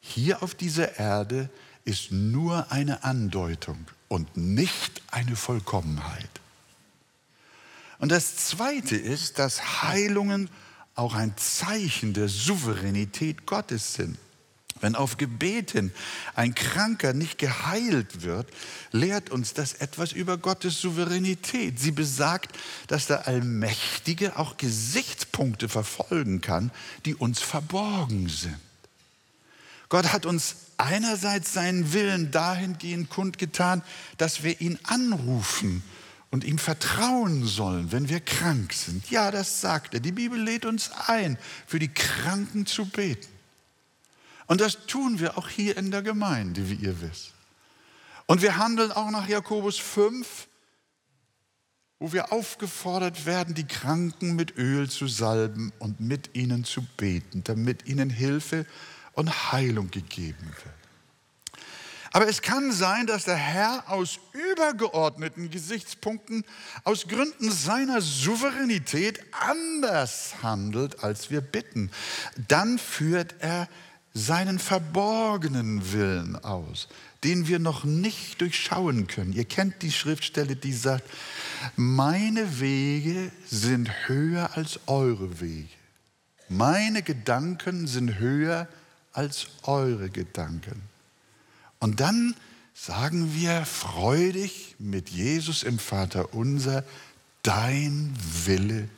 hier 0.00 0.42
auf 0.42 0.54
dieser 0.54 0.98
Erde 0.98 1.50
ist 1.84 2.12
nur 2.12 2.70
eine 2.70 3.04
Andeutung 3.04 3.86
und 4.08 4.36
nicht 4.36 5.02
eine 5.10 5.36
Vollkommenheit. 5.36 6.30
Und 7.98 8.12
das 8.12 8.36
Zweite 8.36 8.96
ist, 8.96 9.38
dass 9.38 9.82
Heilungen 9.82 10.50
auch 10.94 11.14
ein 11.14 11.36
Zeichen 11.36 12.12
der 12.12 12.28
Souveränität 12.28 13.46
Gottes 13.46 13.94
sind. 13.94 14.18
Wenn 14.80 14.94
auf 14.94 15.16
Gebeten 15.16 15.92
ein 16.34 16.54
Kranker 16.54 17.12
nicht 17.12 17.38
geheilt 17.38 18.22
wird, 18.22 18.48
lehrt 18.92 19.30
uns 19.30 19.54
das 19.54 19.74
etwas 19.74 20.12
über 20.12 20.38
Gottes 20.38 20.80
Souveränität. 20.80 21.80
Sie 21.80 21.90
besagt, 21.90 22.56
dass 22.86 23.06
der 23.06 23.26
Allmächtige 23.26 24.36
auch 24.36 24.56
Gesichtspunkte 24.56 25.68
verfolgen 25.68 26.40
kann, 26.40 26.70
die 27.04 27.16
uns 27.16 27.40
verborgen 27.40 28.28
sind. 28.28 28.56
Gott 29.88 30.12
hat 30.12 30.26
uns 30.26 30.56
einerseits 30.76 31.52
seinen 31.52 31.92
Willen 31.92 32.30
dahingehend 32.30 33.10
kundgetan, 33.10 33.82
dass 34.16 34.42
wir 34.42 34.60
ihn 34.60 34.78
anrufen 34.84 35.82
und 36.30 36.44
ihm 36.44 36.58
vertrauen 36.58 37.46
sollen, 37.46 37.90
wenn 37.90 38.08
wir 38.08 38.20
krank 38.20 38.72
sind. 38.72 39.10
Ja, 39.10 39.30
das 39.30 39.60
sagt 39.60 39.94
er. 39.94 40.00
Die 40.00 40.12
Bibel 40.12 40.38
lädt 40.38 40.66
uns 40.66 40.90
ein, 41.06 41.38
für 41.66 41.78
die 41.78 41.88
Kranken 41.88 42.66
zu 42.66 42.84
beten. 42.86 43.28
Und 44.46 44.60
das 44.60 44.86
tun 44.86 45.20
wir 45.20 45.36
auch 45.36 45.48
hier 45.48 45.76
in 45.76 45.90
der 45.90 46.02
Gemeinde, 46.02 46.68
wie 46.70 46.74
ihr 46.74 47.00
wisst. 47.00 47.32
Und 48.26 48.42
wir 48.42 48.58
handeln 48.58 48.92
auch 48.92 49.10
nach 49.10 49.28
Jakobus 49.28 49.78
5, 49.78 50.48
wo 51.98 52.12
wir 52.12 52.32
aufgefordert 52.32 53.26
werden, 53.26 53.54
die 53.54 53.66
Kranken 53.66 54.36
mit 54.36 54.56
Öl 54.56 54.88
zu 54.88 55.06
salben 55.08 55.72
und 55.78 56.00
mit 56.00 56.34
ihnen 56.34 56.64
zu 56.64 56.82
beten, 56.96 57.42
damit 57.44 57.86
ihnen 57.86 58.10
Hilfe 58.10 58.66
und 59.18 59.50
Heilung 59.50 59.90
gegeben 59.90 60.46
wird. 60.46 61.62
Aber 62.12 62.28
es 62.28 62.40
kann 62.40 62.70
sein, 62.70 63.08
dass 63.08 63.24
der 63.24 63.36
Herr 63.36 63.90
aus 63.90 64.20
übergeordneten 64.32 65.50
Gesichtspunkten, 65.50 66.44
aus 66.84 67.08
Gründen 67.08 67.50
seiner 67.50 68.00
Souveränität 68.00 69.20
anders 69.32 70.36
handelt, 70.42 71.02
als 71.02 71.30
wir 71.30 71.40
bitten. 71.40 71.90
Dann 72.46 72.78
führt 72.78 73.34
er 73.40 73.68
seinen 74.14 74.60
verborgenen 74.60 75.92
Willen 75.92 76.36
aus, 76.36 76.86
den 77.24 77.48
wir 77.48 77.58
noch 77.58 77.82
nicht 77.82 78.40
durchschauen 78.40 79.08
können. 79.08 79.32
Ihr 79.32 79.46
kennt 79.46 79.82
die 79.82 79.92
Schriftstelle, 79.92 80.54
die 80.54 80.72
sagt, 80.72 81.04
meine 81.74 82.60
Wege 82.60 83.32
sind 83.50 83.90
höher 84.06 84.56
als 84.56 84.78
eure 84.86 85.40
Wege. 85.40 85.68
Meine 86.48 87.02
Gedanken 87.02 87.88
sind 87.88 88.20
höher 88.20 88.60
als 88.60 88.78
eure 89.64 90.10
Gedanken. 90.10 90.82
Und 91.80 92.00
dann 92.00 92.34
sagen 92.74 93.34
wir 93.34 93.64
freudig 93.64 94.76
mit 94.78 95.10
Jesus 95.10 95.62
im 95.62 95.78
Vater 95.78 96.34
unser, 96.34 96.84
dein 97.42 98.14
Wille 98.44 98.88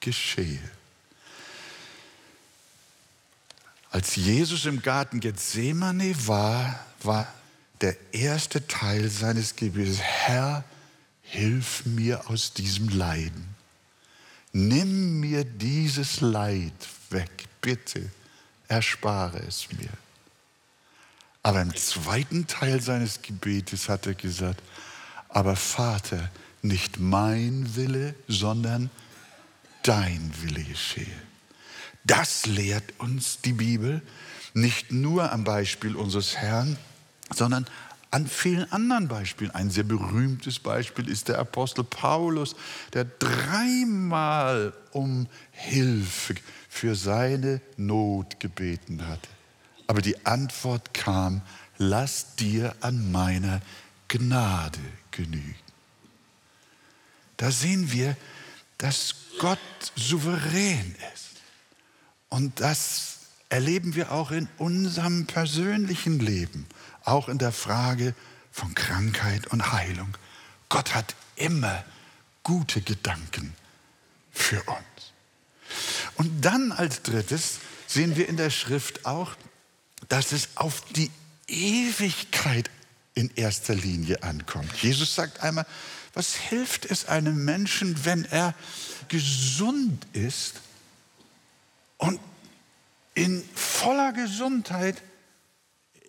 geschehe. 0.00 0.60
Als 3.90 4.16
Jesus 4.16 4.66
im 4.66 4.82
Garten 4.82 5.20
Gethsemane 5.20 6.14
war, 6.26 6.78
war 7.02 7.32
der 7.80 7.96
erste 8.12 8.66
Teil 8.66 9.08
seines 9.08 9.56
Gebetes, 9.56 10.00
Herr, 10.00 10.64
hilf 11.22 11.86
mir 11.86 12.28
aus 12.28 12.54
diesem 12.54 12.88
Leiden. 12.88 13.54
Nimm 14.52 15.20
mir 15.20 15.44
dieses 15.44 16.20
Leid 16.20 16.72
weg, 17.10 17.30
bitte, 17.60 18.10
erspare 18.74 19.38
es 19.46 19.68
mir. 19.72 19.90
Aber 21.42 21.62
im 21.62 21.74
zweiten 21.76 22.46
Teil 22.46 22.80
seines 22.80 23.22
Gebetes 23.22 23.88
hat 23.88 24.06
er 24.06 24.14
gesagt, 24.14 24.62
aber 25.28 25.56
Vater, 25.56 26.30
nicht 26.62 26.98
mein 26.98 27.76
Wille, 27.76 28.14
sondern 28.26 28.90
dein 29.82 30.32
Wille 30.40 30.64
geschehe. 30.64 31.06
Das 32.04 32.46
lehrt 32.46 32.94
uns 32.98 33.40
die 33.42 33.52
Bibel 33.52 34.02
nicht 34.54 34.90
nur 34.90 35.30
am 35.32 35.44
Beispiel 35.44 35.94
unseres 35.96 36.36
Herrn, 36.36 36.76
sondern 37.32 37.66
an 38.14 38.28
vielen 38.28 38.70
anderen 38.70 39.08
Beispielen. 39.08 39.50
Ein 39.50 39.70
sehr 39.70 39.82
berühmtes 39.82 40.60
Beispiel 40.60 41.08
ist 41.08 41.26
der 41.26 41.40
Apostel 41.40 41.82
Paulus, 41.82 42.54
der 42.92 43.06
dreimal 43.06 44.72
um 44.92 45.26
Hilfe 45.50 46.36
für 46.68 46.94
seine 46.94 47.60
Not 47.76 48.38
gebeten 48.38 49.08
hatte. 49.08 49.28
Aber 49.88 50.00
die 50.00 50.24
Antwort 50.24 50.94
kam, 50.94 51.42
lass 51.76 52.36
dir 52.36 52.76
an 52.82 53.10
meiner 53.10 53.60
Gnade 54.06 54.78
genügen. 55.10 55.56
Da 57.36 57.50
sehen 57.50 57.90
wir, 57.90 58.16
dass 58.78 59.16
Gott 59.40 59.58
souverän 59.96 60.94
ist. 61.12 61.42
Und 62.28 62.60
das 62.60 63.18
erleben 63.48 63.96
wir 63.96 64.12
auch 64.12 64.30
in 64.30 64.48
unserem 64.58 65.26
persönlichen 65.26 66.20
Leben, 66.20 66.66
auch 67.04 67.28
in 67.28 67.38
der 67.38 67.52
Frage 67.52 68.14
von 68.50 68.74
Krankheit 68.74 69.46
und 69.48 69.72
Heilung. 69.72 70.16
Gott 70.68 70.94
hat 70.94 71.14
immer 71.36 71.84
gute 72.42 72.80
Gedanken 72.80 73.54
für 74.32 74.62
uns. 74.62 75.12
Und 76.16 76.44
dann 76.44 76.72
als 76.72 77.02
drittes 77.02 77.58
sehen 77.86 78.16
wir 78.16 78.28
in 78.28 78.36
der 78.36 78.50
Schrift 78.50 79.06
auch, 79.06 79.34
dass 80.08 80.32
es 80.32 80.48
auf 80.56 80.82
die 80.92 81.10
Ewigkeit 81.48 82.70
in 83.14 83.30
erster 83.34 83.74
Linie 83.74 84.22
ankommt. 84.22 84.72
Jesus 84.82 85.14
sagt 85.14 85.40
einmal, 85.40 85.66
was 86.14 86.34
hilft 86.34 86.84
es 86.84 87.06
einem 87.06 87.44
Menschen, 87.44 88.04
wenn 88.04 88.24
er 88.24 88.54
gesund 89.08 90.06
ist 90.12 90.60
und 91.98 92.20
in 93.14 93.44
voller 93.54 94.12
Gesundheit 94.12 95.00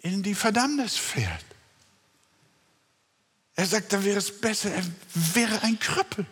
in 0.06 0.22
die 0.22 0.36
Verdammnis 0.36 0.96
fährt? 0.98 1.46
Er 3.56 3.66
sagt, 3.66 3.92
da 3.94 4.04
wäre 4.04 4.20
es 4.20 4.40
besser, 4.40 4.72
er 4.72 4.84
wäre 5.14 5.62
ein 5.64 5.80
Krüppel 5.80 6.26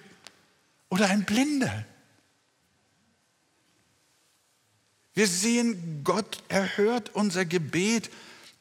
oder 0.90 1.10
ein 1.10 1.24
Blinder. 1.24 1.86
Wir 5.16 5.28
sehen, 5.28 6.04
Gott 6.04 6.44
erhört 6.50 7.12
unser 7.16 7.46
Gebet 7.46 8.10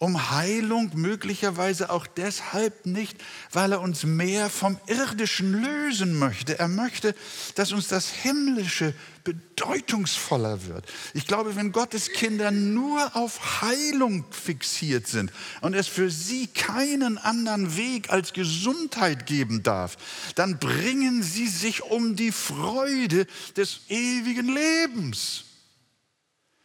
um 0.03 0.33
Heilung, 0.33 0.91
möglicherweise 0.95 1.88
auch 1.91 2.09
deshalb 2.09 2.87
nicht, 2.87 3.17
weil 3.53 3.71
er 3.71 3.81
uns 3.81 4.03
mehr 4.03 4.51
vom 4.51 4.77
Irdischen 4.88 5.62
lösen 5.62 6.19
möchte. 6.19 6.59
Er 6.59 6.67
möchte, 6.67 7.15
dass 7.55 7.71
uns 7.71 7.87
das 7.87 8.11
Himmlische 8.11 8.95
bedeutungsvoller 9.23 10.67
wird. 10.67 10.87
Ich 11.15 11.29
glaube, 11.29 11.55
wenn 11.55 11.71
Gottes 11.71 12.11
Kinder 12.11 12.51
nur 12.51 13.15
auf 13.15 13.62
Heilung 13.62 14.25
fixiert 14.33 15.07
sind 15.07 15.31
und 15.61 15.73
es 15.73 15.87
für 15.87 16.11
sie 16.11 16.49
keinen 16.49 17.17
anderen 17.17 17.77
Weg 17.77 18.11
als 18.11 18.33
Gesundheit 18.33 19.25
geben 19.27 19.62
darf, 19.62 19.97
dann 20.35 20.59
bringen 20.59 21.23
sie 21.23 21.47
sich 21.47 21.81
um 21.81 22.17
die 22.17 22.33
Freude 22.33 23.29
des 23.57 23.83
ewigen 23.88 24.53
Lebens. 24.53 25.45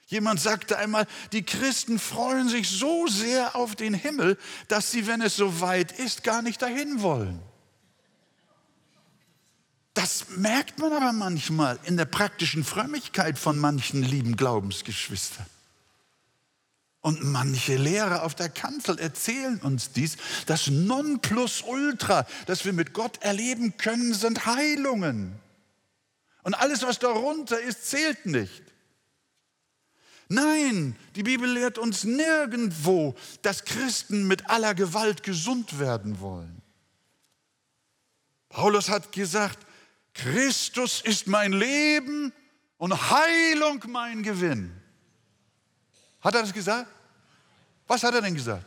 Jemand 0.07 0.39
sagte 0.39 0.77
einmal, 0.77 1.05
die 1.33 1.43
Christen 1.43 1.99
freuen 1.99 2.47
sich 2.47 2.69
so 2.69 3.07
sehr 3.07 3.55
auf 3.57 3.75
den 3.75 3.93
Himmel, 3.93 4.37
dass 4.69 4.89
sie, 4.89 5.05
wenn 5.05 5.21
es 5.21 5.35
so 5.35 5.59
weit 5.59 5.91
ist, 5.91 6.23
gar 6.23 6.41
nicht 6.41 6.61
dahin 6.61 7.01
wollen. 7.01 7.41
Das 9.93 10.29
merkt 10.37 10.79
man 10.79 10.93
aber 10.93 11.11
manchmal 11.11 11.77
in 11.83 11.97
der 11.97 12.05
praktischen 12.05 12.63
Frömmigkeit 12.63 13.37
von 13.37 13.57
manchen 13.57 14.01
lieben 14.01 14.37
Glaubensgeschwistern. 14.37 15.45
Und 17.01 17.23
manche 17.23 17.75
Lehrer 17.75 18.23
auf 18.23 18.33
der 18.33 18.49
Kanzel 18.49 18.99
erzählen 18.99 19.59
uns 19.59 19.91
dies. 19.91 20.15
Das 20.45 20.67
Nonplusultra, 20.67 22.25
das 22.45 22.63
wir 22.63 22.73
mit 22.73 22.93
Gott 22.93 23.21
erleben 23.23 23.75
können, 23.77 24.13
sind 24.13 24.45
Heilungen. 24.45 25.37
Und 26.43 26.53
alles, 26.53 26.83
was 26.83 26.99
darunter 26.99 27.59
ist, 27.59 27.89
zählt 27.89 28.25
nicht. 28.25 28.66
Nein, 30.29 30.95
die 31.15 31.23
Bibel 31.23 31.49
lehrt 31.49 31.77
uns 31.77 32.03
nirgendwo, 32.03 33.15
dass 33.41 33.63
Christen 33.63 34.27
mit 34.27 34.49
aller 34.49 34.75
Gewalt 34.75 35.23
gesund 35.23 35.79
werden 35.79 36.19
wollen. 36.19 36.61
Paulus 38.49 38.89
hat 38.89 39.11
gesagt, 39.11 39.59
Christus 40.13 41.01
ist 41.01 41.27
mein 41.27 41.53
Leben 41.53 42.33
und 42.77 43.11
Heilung 43.11 43.81
mein 43.87 44.23
Gewinn. 44.23 44.71
Hat 46.21 46.35
er 46.35 46.41
das 46.41 46.53
gesagt? 46.53 46.89
Was 47.85 48.03
hat 48.03 48.13
er 48.13 48.21
denn 48.21 48.35
gesagt? 48.35 48.65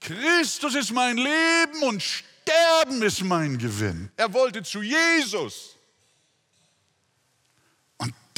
Christus 0.00 0.74
ist 0.74 0.92
mein 0.92 1.16
Leben 1.16 1.82
und 1.82 2.02
Sterben 2.02 3.02
ist 3.02 3.22
mein 3.24 3.58
Gewinn. 3.58 4.10
Er 4.16 4.32
wollte 4.32 4.62
zu 4.62 4.82
Jesus. 4.82 5.77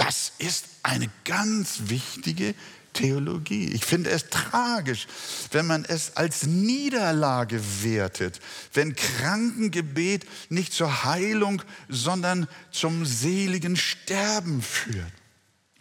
Das 0.00 0.32
ist 0.38 0.64
eine 0.82 1.10
ganz 1.26 1.82
wichtige 1.90 2.54
Theologie. 2.94 3.66
Ich 3.66 3.84
finde 3.84 4.08
es 4.08 4.30
tragisch, 4.30 5.06
wenn 5.50 5.66
man 5.66 5.84
es 5.84 6.16
als 6.16 6.46
Niederlage 6.46 7.60
wertet, 7.82 8.40
wenn 8.72 8.96
Krankengebet 8.96 10.26
nicht 10.48 10.72
zur 10.72 11.04
Heilung, 11.04 11.60
sondern 11.90 12.48
zum 12.70 13.04
seligen 13.04 13.76
Sterben 13.76 14.62
führt. 14.62 15.12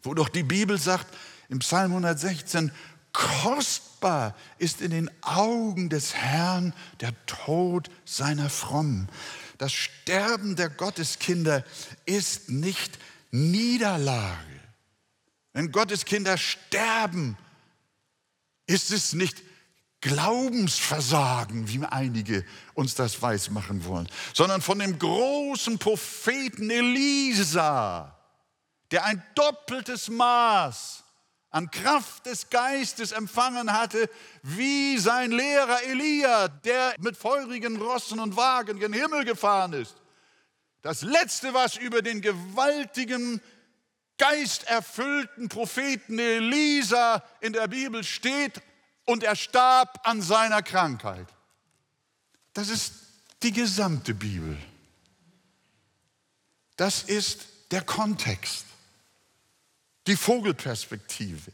Wo 0.03 0.13
doch 0.13 0.27
die 0.27 0.43
Bibel 0.43 0.77
sagt 0.77 1.07
im 1.47 1.59
Psalm 1.59 1.91
116, 1.91 2.73
kostbar 3.13 4.35
ist 4.57 4.81
in 4.81 4.91
den 4.91 5.09
Augen 5.21 5.89
des 5.89 6.13
Herrn 6.13 6.73
der 6.99 7.13
Tod 7.25 7.89
seiner 8.03 8.49
Frommen. 8.49 9.07
Das 9.57 9.71
Sterben 9.71 10.57
der 10.57 10.69
Gotteskinder 10.69 11.63
ist 12.05 12.49
nicht 12.49 12.99
Niederlage. 13.31 14.59
Wenn 15.53 15.71
Gottes 15.71 16.05
Kinder 16.05 16.37
sterben, 16.37 17.37
ist 18.65 18.91
es 18.91 19.13
nicht 19.13 19.41
Glaubensversagen, 20.01 21.67
wie 21.67 21.83
einige 21.85 22.45
uns 22.73 22.95
das 22.95 23.21
weismachen 23.21 23.83
wollen, 23.83 24.07
sondern 24.33 24.61
von 24.61 24.79
dem 24.79 24.97
großen 24.97 25.77
Propheten 25.77 26.69
Elisa, 26.69 28.15
der 28.91 29.05
ein 29.05 29.21
doppeltes 29.35 30.07
Maß 30.07 31.03
an 31.49 31.69
Kraft 31.71 32.27
des 32.27 32.49
Geistes 32.49 33.11
empfangen 33.11 33.73
hatte, 33.73 34.09
wie 34.43 34.97
sein 34.99 35.31
Lehrer 35.31 35.83
Elia, 35.83 36.47
der 36.47 36.93
mit 36.99 37.17
feurigen 37.17 37.81
Rossen 37.81 38.19
und 38.19 38.37
Wagen 38.37 38.79
gen 38.79 38.93
Himmel 38.93 39.25
gefahren 39.25 39.73
ist. 39.73 39.95
Das 40.81 41.01
Letzte, 41.01 41.53
was 41.53 41.75
über 41.75 42.01
den 42.01 42.21
gewaltigen, 42.21 43.41
geisterfüllten 44.17 45.49
Propheten 45.49 46.19
Elisa 46.19 47.23
in 47.41 47.53
der 47.53 47.67
Bibel 47.67 48.03
steht, 48.03 48.61
und 49.09 49.23
er 49.23 49.35
starb 49.35 50.01
an 50.03 50.21
seiner 50.21 50.61
Krankheit. 50.61 51.25
Das 52.53 52.69
ist 52.69 52.93
die 53.41 53.51
gesamte 53.51 54.13
Bibel. 54.13 54.55
Das 56.75 57.01
ist 57.01 57.47
der 57.71 57.81
Kontext, 57.81 58.65
die 60.05 60.15
Vogelperspektive. 60.15 61.51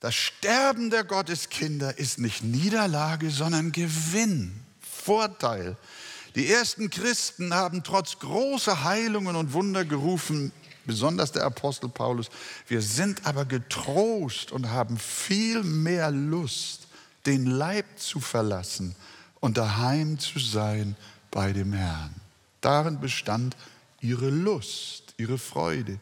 Das 0.00 0.14
Sterben 0.14 0.88
der 0.88 1.04
Gotteskinder 1.04 1.98
ist 1.98 2.18
nicht 2.18 2.42
Niederlage, 2.42 3.30
sondern 3.30 3.70
Gewinn, 3.70 4.64
Vorteil. 4.80 5.76
Die 6.34 6.50
ersten 6.50 6.90
Christen 6.90 7.54
haben 7.54 7.84
trotz 7.84 8.18
großer 8.18 8.82
Heilungen 8.84 9.36
und 9.36 9.52
Wunder 9.52 9.84
gerufen, 9.84 10.50
besonders 10.84 11.32
der 11.32 11.44
Apostel 11.44 11.88
Paulus, 11.88 12.28
wir 12.66 12.82
sind 12.82 13.26
aber 13.26 13.44
getrost 13.44 14.50
und 14.50 14.70
haben 14.70 14.98
viel 14.98 15.62
mehr 15.62 16.10
Lust, 16.10 16.88
den 17.26 17.46
Leib 17.46 17.86
zu 17.96 18.20
verlassen 18.20 18.96
und 19.40 19.56
daheim 19.56 20.18
zu 20.18 20.38
sein 20.38 20.96
bei 21.30 21.52
dem 21.52 21.72
Herrn. 21.72 22.14
Darin 22.60 23.00
bestand 23.00 23.56
ihre 24.00 24.30
Lust, 24.30 25.14
ihre 25.16 25.38
Freude. 25.38 26.00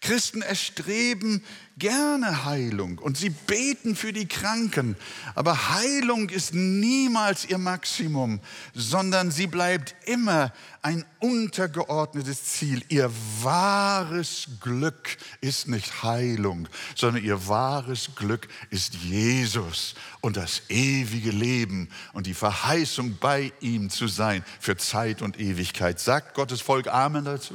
Christen 0.00 0.42
erstreben 0.42 1.42
gerne 1.78 2.44
Heilung 2.44 2.98
und 2.98 3.16
sie 3.16 3.30
beten 3.30 3.94
für 3.94 4.12
die 4.12 4.26
Kranken. 4.26 4.96
Aber 5.34 5.70
Heilung 5.70 6.28
ist 6.28 6.54
niemals 6.54 7.44
ihr 7.44 7.58
Maximum, 7.58 8.40
sondern 8.74 9.30
sie 9.30 9.46
bleibt 9.46 9.94
immer 10.06 10.52
ein 10.82 11.04
untergeordnetes 11.20 12.44
Ziel. 12.44 12.82
Ihr 12.88 13.10
wahres 13.42 14.48
Glück 14.60 15.16
ist 15.40 15.68
nicht 15.68 16.02
Heilung, 16.02 16.68
sondern 16.94 17.24
ihr 17.24 17.48
wahres 17.48 18.10
Glück 18.16 18.48
ist 18.70 18.94
Jesus 18.94 19.94
und 20.20 20.36
das 20.36 20.62
ewige 20.68 21.30
Leben 21.30 21.88
und 22.12 22.26
die 22.26 22.34
Verheißung 22.34 23.16
bei 23.20 23.52
ihm 23.60 23.90
zu 23.90 24.08
sein 24.08 24.44
für 24.60 24.76
Zeit 24.76 25.22
und 25.22 25.38
Ewigkeit. 25.38 26.00
Sagt 26.00 26.34
Gottes 26.34 26.60
Volk 26.60 26.88
Amen 26.88 27.24
dazu? 27.24 27.54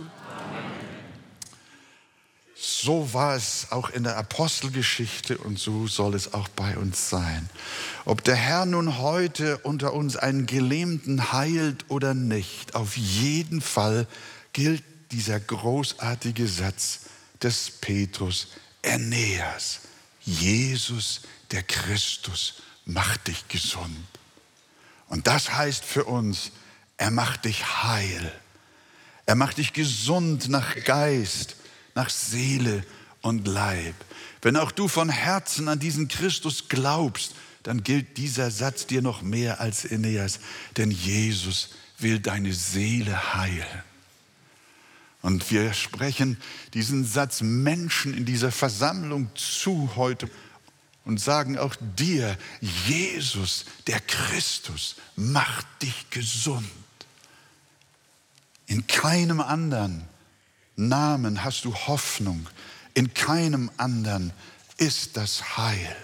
So 2.65 3.13
war 3.13 3.36
es 3.36 3.67
auch 3.71 3.89
in 3.89 4.04
der 4.06 4.15
Apostelgeschichte 4.15 5.38
und 5.38 5.60
so 5.60 5.86
soll 5.88 6.15
es 6.15 6.34
auch 6.34 6.47
bei 6.47 6.78
uns 6.78 7.10
sein. 7.10 7.49
Ob 8.06 8.23
der 8.23 8.38
Herr 8.38 8.65
nun 8.65 8.99
heute 8.99 9.58
unter 9.58 9.91
uns 9.91 10.15
einen 10.15 10.45
Gelähmten 10.45 11.34
heilt 11.34 11.84
oder 11.89 12.13
nicht, 12.13 12.73
auf 12.73 12.95
jeden 12.95 13.60
Fall 13.60 14.08
gilt 14.54 14.82
dieser 15.12 15.41
großartige 15.41 16.47
Satz 16.47 17.02
des 17.41 17.69
Petrus 17.69 18.47
Aeneas. 18.82 19.82
Jesus, 20.21 21.23
der 21.52 21.63
Christus, 21.63 22.62
macht 22.86 23.28
dich 23.28 23.45
gesund. 23.49 24.08
Und 25.10 25.28
das 25.28 25.54
heißt 25.54 25.84
für 25.84 26.06
uns, 26.06 26.52
er 26.95 27.12
macht 27.12 27.43
dich 27.43 27.84
heil. 27.84 28.32
Er 29.26 29.36
macht 29.36 29.58
dich 29.58 29.73
gesund 29.73 30.47
nach 30.47 30.82
Geist 30.86 31.58
nach 31.95 32.10
Seele 32.10 32.84
und 33.21 33.47
Leib. 33.47 33.95
Wenn 34.41 34.58
auch 34.58 34.71
du 34.71 34.88
von 34.88 35.10
Herzen 35.10 35.67
an 35.67 35.79
diesen 35.79 36.08
Christus 36.08 36.67
glaubst, 36.67 37.36
dann 37.63 37.84
gilt 37.84 38.17
dieser 38.17 38.51
Satz 38.51 38.86
dir 38.86 39.01
noch 39.01 39.21
mehr 39.21 39.62
als 39.62 39.86
Eneas, 39.86 40.39
denn 40.77 40.91
Jesus 40.91 41.69
will 41.97 42.19
deine 42.19 42.53
Seele 42.53 43.34
heilen. 43.34 43.84
Und 45.21 45.49
wir 45.51 45.73
sprechen 45.73 46.38
diesen 46.73 47.06
Satz 47.06 47.41
Menschen 47.41 48.13
in 48.13 48.25
dieser 48.25 48.51
Versammlung 48.51 49.29
zu 49.36 49.95
heute 49.95 50.29
und 51.06 51.21
sagen 51.21 51.58
auch 51.58 51.75
dir, 51.97 52.38
Jesus, 52.60 53.65
der 53.88 54.01
Christus, 54.01 54.95
macht 55.15 55.65
dich 55.82 56.10
gesund. 56.10 56.69
In 58.67 58.86
keinem 58.88 59.39
anderen 59.39 60.03
Namen 60.75 61.43
hast 61.43 61.65
du 61.65 61.73
Hoffnung. 61.73 62.47
In 62.93 63.13
keinem 63.13 63.69
anderen 63.77 64.33
ist 64.77 65.17
das 65.17 65.57
Heil. 65.57 65.95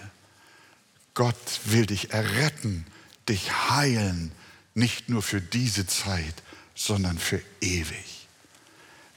Gott 1.14 1.60
will 1.64 1.86
dich 1.86 2.12
erretten, 2.12 2.86
dich 3.28 3.50
heilen, 3.70 4.32
nicht 4.74 5.08
nur 5.08 5.22
für 5.22 5.40
diese 5.40 5.86
Zeit, 5.86 6.34
sondern 6.74 7.18
für 7.18 7.42
ewig. 7.60 8.28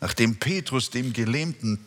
Nachdem 0.01 0.35
Petrus 0.35 0.89
dem 0.89 1.13
Gelähmten 1.13 1.79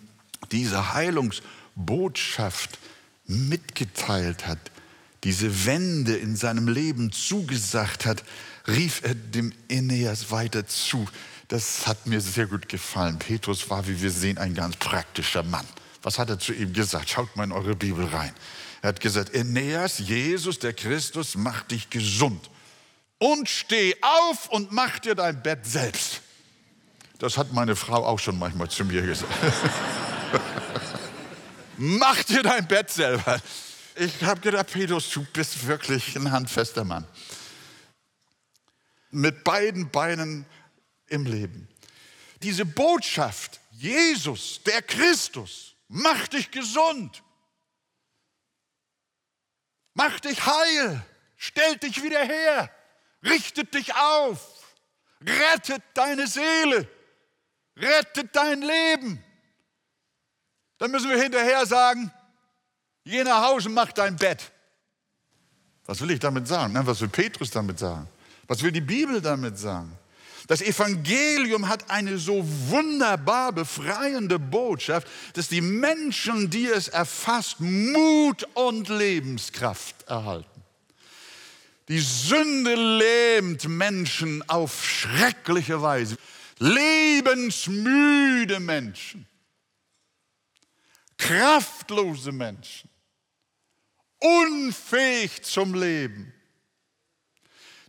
diese 0.52 0.94
Heilungsbotschaft 0.94 2.79
mitgeteilt 3.26 4.46
hat, 4.46 4.70
diese 5.24 5.66
Wende 5.66 6.16
in 6.16 6.37
seinem 6.37 6.68
Leben 6.68 7.12
zugesagt 7.12 8.07
hat, 8.07 8.22
rief 8.68 9.02
er 9.02 9.14
dem 9.14 9.52
Eneas 9.68 10.31
weiter 10.31 10.66
zu. 10.66 11.07
Das 11.48 11.87
hat 11.87 12.06
mir 12.06 12.20
sehr 12.20 12.46
gut 12.46 12.68
gefallen. 12.68 13.18
Petrus 13.18 13.70
war, 13.70 13.87
wie 13.87 14.00
wir 14.00 14.11
sehen, 14.11 14.38
ein 14.38 14.54
ganz 14.54 14.76
praktischer 14.76 15.42
Mann. 15.42 15.66
Was 16.02 16.18
hat 16.18 16.28
er 16.28 16.38
zu 16.38 16.52
ihm 16.52 16.72
gesagt? 16.72 17.09
Schaut 17.09 17.35
mal 17.37 17.44
in 17.44 17.52
eure 17.52 17.76
Bibel 17.76 18.04
rein. 18.06 18.32
Er 18.82 18.88
hat 18.88 19.00
gesagt, 19.00 19.35
Eneas, 19.35 19.98
Jesus, 19.98 20.59
der 20.59 20.72
Christus, 20.72 21.37
macht 21.37 21.70
dich 21.70 21.90
gesund. 21.90 22.50
Und 23.18 23.48
steh 23.48 23.94
auf 24.02 24.48
und 24.50 24.72
mach 24.72 24.98
dir 24.98 25.14
dein 25.14 25.42
Bett 25.42 25.64
selbst. 25.64 26.20
Das 27.18 27.38
hat 27.38 27.52
meine 27.52 27.76
Frau 27.76 28.04
auch 28.04 28.18
schon 28.18 28.38
manchmal 28.38 28.68
zu 28.68 28.85
mir 28.85 29.02
gesagt. 29.02 29.32
mach 31.78 32.22
dir 32.24 32.42
dein 32.42 32.66
Bett 32.68 32.90
selber. 32.90 33.40
Ich 33.94 34.22
habe 34.22 34.40
gedacht, 34.40 34.70
Petrus, 34.70 35.09
du 35.11 35.24
bist 35.32 35.66
wirklich 35.66 36.14
ein 36.16 36.30
handfester 36.30 36.85
Mann. 36.85 37.06
Mit 39.11 39.44
beiden 39.44 39.90
Beinen 39.90 40.44
im 41.09 41.25
Leben. 41.25 41.69
Diese 42.42 42.64
Botschaft, 42.64 43.61
Jesus, 43.73 44.61
der 44.64 44.83
Christus, 44.83 45.75
macht 45.88 46.33
dich 46.33 46.51
gesund, 46.51 47.23
macht 49.95 50.25
dich 50.25 50.45
heil, 50.45 51.05
stellt 51.37 51.83
dich 51.83 52.03
wieder 52.03 52.25
her, 52.25 52.71
richtet 53.23 53.75
dich 53.75 53.95
auf, 53.95 54.77
rettet 55.21 55.83
deine 55.95 56.27
Seele, 56.27 56.88
rettet 57.77 58.35
dein 58.35 58.62
Leben. 58.62 59.23
Dann 60.79 60.90
müssen 60.90 61.09
wir 61.09 61.21
hinterher 61.21 61.64
sagen, 61.64 62.12
geh 63.05 63.25
nach 63.25 63.42
Hause, 63.42 63.69
mach 63.69 63.92
dein 63.92 64.16
Bett. 64.16 64.53
Was 65.87 66.01
will 66.01 66.11
ich 66.11 66.19
damit 66.19 66.47
sagen? 66.49 66.75
Was 66.87 67.01
will 67.01 67.09
Petrus 67.09 67.51
damit 67.51 67.79
sagen? 67.79 68.09
Was 68.47 68.62
will 68.62 68.73
die 68.73 68.81
Bibel 68.81 69.21
damit 69.21 69.59
sagen? 69.59 69.97
Das 70.46 70.62
Evangelium 70.62 71.68
hat 71.68 71.90
eine 71.90 72.18
so 72.18 72.44
wunderbar 72.68 73.52
befreiende 73.52 74.38
Botschaft, 74.38 75.09
dass 75.35 75.48
die 75.48 75.61
Menschen, 75.61 76.50
die 76.50 76.66
es 76.66 76.88
erfasst, 76.88 77.59
Mut 77.59 78.46
und 78.54 78.88
Lebenskraft 78.88 80.04
erhalten. 80.06 80.62
Die 81.88 82.00
Sünde 82.00 82.74
lähmt 82.74 83.68
Menschen 83.68 84.48
auf 84.48 84.85
schreckliche 84.85 85.82
Weise. 85.82 86.16
Lebensmüde 86.59 88.61
Menschen, 88.61 89.26
kraftlose 91.18 92.32
Menschen, 92.32 92.88
unfähig 94.18 95.42
zum 95.42 95.74
Leben. 95.74 96.32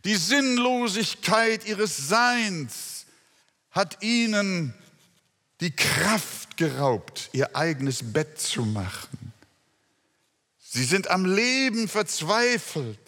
Die 0.08 0.16
Sinnlosigkeit 0.16 1.66
ihres 1.66 2.08
Seins 2.08 3.04
hat 3.70 4.02
ihnen 4.02 4.72
die 5.60 5.70
Kraft 5.70 6.56
geraubt, 6.56 7.28
ihr 7.34 7.54
eigenes 7.54 8.10
Bett 8.14 8.40
zu 8.40 8.62
machen. 8.62 9.34
Sie 10.60 10.84
sind 10.84 11.10
am 11.10 11.26
Leben 11.26 11.88
verzweifelt. 11.88 12.98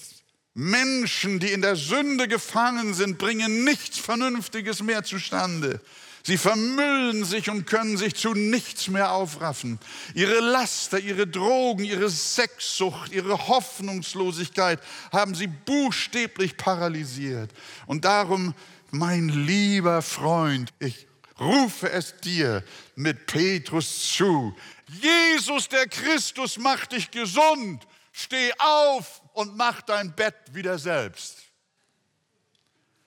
Menschen, 0.54 1.38
die 1.38 1.52
in 1.52 1.62
der 1.62 1.76
Sünde 1.76 2.26
gefangen 2.26 2.94
sind, 2.94 3.18
bringen 3.18 3.64
nichts 3.64 3.98
Vernünftiges 3.98 4.82
mehr 4.82 5.04
zustande. 5.04 5.80
Sie 6.22 6.36
vermüllen 6.36 7.24
sich 7.24 7.48
und 7.48 7.66
können 7.66 7.96
sich 7.96 8.14
zu 8.14 8.34
nichts 8.34 8.88
mehr 8.88 9.12
aufraffen. 9.12 9.78
Ihre 10.14 10.40
Laster, 10.40 10.98
ihre 10.98 11.26
Drogen, 11.26 11.84
ihre 11.84 12.10
Sexsucht, 12.10 13.12
ihre 13.12 13.48
Hoffnungslosigkeit 13.48 14.80
haben 15.12 15.34
sie 15.34 15.46
buchstäblich 15.46 16.56
paralysiert. 16.58 17.50
Und 17.86 18.04
darum, 18.04 18.54
mein 18.90 19.28
lieber 19.28 20.02
Freund, 20.02 20.70
ich 20.78 21.06
rufe 21.38 21.90
es 21.90 22.16
dir 22.20 22.62
mit 22.96 23.26
Petrus 23.26 24.12
zu. 24.14 24.54
Jesus 25.00 25.68
der 25.68 25.88
Christus 25.88 26.58
macht 26.58 26.92
dich 26.92 27.10
gesund. 27.10 27.86
Steh 28.12 28.52
auf 28.58 29.19
und 29.32 29.56
mach 29.56 29.82
dein 29.82 30.14
Bett 30.14 30.34
wieder 30.52 30.78
selbst. 30.78 31.38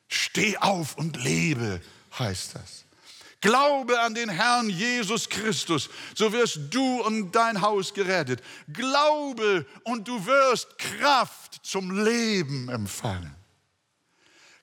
Steh 0.08 0.58
auf 0.58 0.98
und 0.98 1.18
lebe, 1.18 1.82
heißt 2.18 2.56
das. 2.56 2.86
Glaube 3.42 4.00
an 4.00 4.14
den 4.14 4.30
Herrn 4.30 4.70
Jesus 4.70 5.28
Christus, 5.28 5.90
so 6.16 6.32
wirst 6.32 6.60
du 6.70 7.02
und 7.02 7.34
dein 7.34 7.60
Haus 7.60 7.94
gerettet. 7.94 8.42
Glaube 8.72 9.66
und 9.84 10.08
du 10.08 10.26
wirst 10.26 10.78
Kraft 10.78 11.60
zum 11.62 12.06
Leben 12.06 12.70
empfangen. 12.70 13.36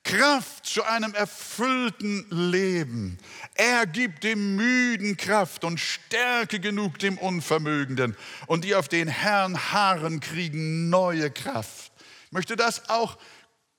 Kraft 0.02 0.66
zu 0.66 0.82
einem 0.82 1.14
erfüllten 1.14 2.26
Leben. 2.30 3.18
Er 3.54 3.86
gibt 3.86 4.24
dem 4.24 4.56
Müden 4.56 5.16
Kraft 5.16 5.64
und 5.64 5.78
Stärke 5.78 6.58
genug 6.58 6.98
dem 6.98 7.18
Unvermögenden. 7.18 8.16
Und 8.46 8.64
die 8.64 8.74
auf 8.74 8.88
den 8.88 9.08
Herrn 9.08 9.72
harren, 9.72 10.20
kriegen 10.20 10.88
neue 10.88 11.30
Kraft. 11.30 11.92
Ich 12.26 12.32
möchte 12.32 12.56
das 12.56 12.88
auch 12.88 13.18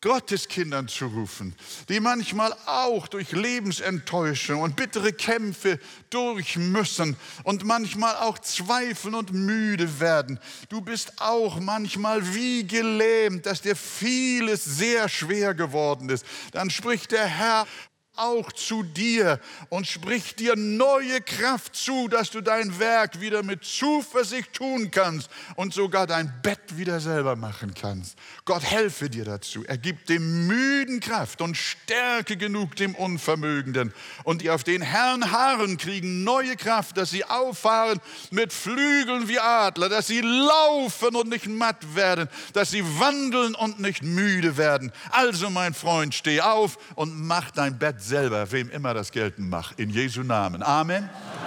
Gotteskindern 0.02 0.88
zu 0.88 1.06
rufen, 1.06 1.56
die 1.88 2.00
manchmal 2.00 2.54
auch 2.66 3.08
durch 3.08 3.32
Lebensenttäuschung 3.34 4.62
und 4.62 4.76
bittere 4.76 5.14
Kämpfe 5.14 5.80
durch 6.10 6.58
müssen 6.58 7.16
und 7.44 7.66
manchmal 7.66 8.16
auch 8.16 8.40
zweifeln 8.40 9.14
und 9.14 9.32
müde 9.32 10.00
werden. 10.00 10.40
Du 10.70 10.82
bist 10.82 11.22
auch 11.22 11.60
manchmal 11.60 12.34
wie 12.34 12.66
gelähmt, 12.66 13.46
dass 13.46 13.62
dir 13.62 13.76
vieles 13.76 14.66
sehr 14.66 15.08
schwer 15.08 15.54
geworden 15.54 16.10
ist. 16.10 16.26
Dann 16.52 16.72
spricht 16.72 17.12
der 17.12 17.28
Herr, 17.28 17.68
auch 18.16 18.52
zu 18.52 18.84
dir 18.84 19.40
und 19.70 19.88
spricht 19.88 20.40
dir 20.40 20.56
neue 20.56 21.22
Kraft 21.22 21.76
zu, 21.76 22.08
dass 22.08 22.30
du 22.30 22.42
dein 22.42 22.78
Werk 22.78 23.22
wieder 23.22 23.42
mit 23.42 23.64
Zuversicht 23.64 24.54
tun 24.54 24.92
kannst 24.92 25.30
und 25.56 25.74
sogar 25.74 26.08
dein 26.08 26.32
Bett 26.42 26.78
wieder 26.78 27.00
selber 27.00 27.36
machen 27.36 27.74
kannst. 27.74 28.18
Gott 28.46 28.64
helfe 28.64 29.10
dir 29.10 29.24
dazu. 29.24 29.64
Er 29.66 29.78
gibt 29.78 30.10
dem 30.10 30.48
Müden 30.48 31.00
Kraft 31.00 31.42
und 31.42 31.56
Stärke 31.56 32.36
genug 32.36 32.76
dem 32.76 32.96
Unvermögenden. 32.96 33.94
Und 34.24 34.42
die 34.42 34.50
auf 34.50 34.64
den 34.64 34.82
Herrn 34.82 35.32
harren, 35.32 35.78
kriegen 35.78 36.24
neue 36.24 36.58
Kraft, 36.58 36.98
dass 36.98 37.12
sie 37.12 37.24
auffahren 37.24 38.00
mit 38.30 38.52
Flügeln 38.52 39.30
wie 39.30 39.40
Adler, 39.40 39.90
dass 39.90 40.08
sie 40.08 40.22
laufen 40.22 41.16
und 41.16 41.30
nicht 41.30 41.48
matt 41.48 41.96
werden, 41.96 42.28
dass 42.54 42.72
sie 42.72 42.84
wandeln 43.00 43.56
und 43.56 43.80
nicht 43.80 44.04
müde 44.04 44.58
werden. 44.58 44.92
Also 45.12 45.50
mein 45.50 45.74
Freund, 45.74 46.14
steh 46.14 46.42
auf 46.42 46.78
und 46.96 47.20
mach 47.26 47.52
dein 47.52 47.80
Bett 47.80 48.01
selber, 48.04 48.52
wem 48.52 48.70
immer 48.70 48.94
das 48.94 49.12
gelten 49.12 49.50
macht. 49.50 49.80
In 49.80 49.90
Jesu 49.90 50.24
Namen. 50.24 50.64
Amen. 50.64 51.10
Amen. 51.10 51.42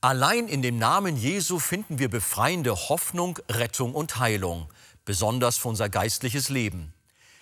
Allein 0.00 0.46
in 0.46 0.62
dem 0.62 0.78
Namen 0.78 1.16
Jesu 1.16 1.58
finden 1.58 1.98
wir 1.98 2.08
befreiende 2.08 2.72
Hoffnung, 2.88 3.40
Rettung 3.50 3.96
und 3.96 4.20
Heilung, 4.20 4.72
besonders 5.04 5.58
für 5.58 5.66
unser 5.66 5.88
geistliches 5.88 6.50
Leben. 6.50 6.94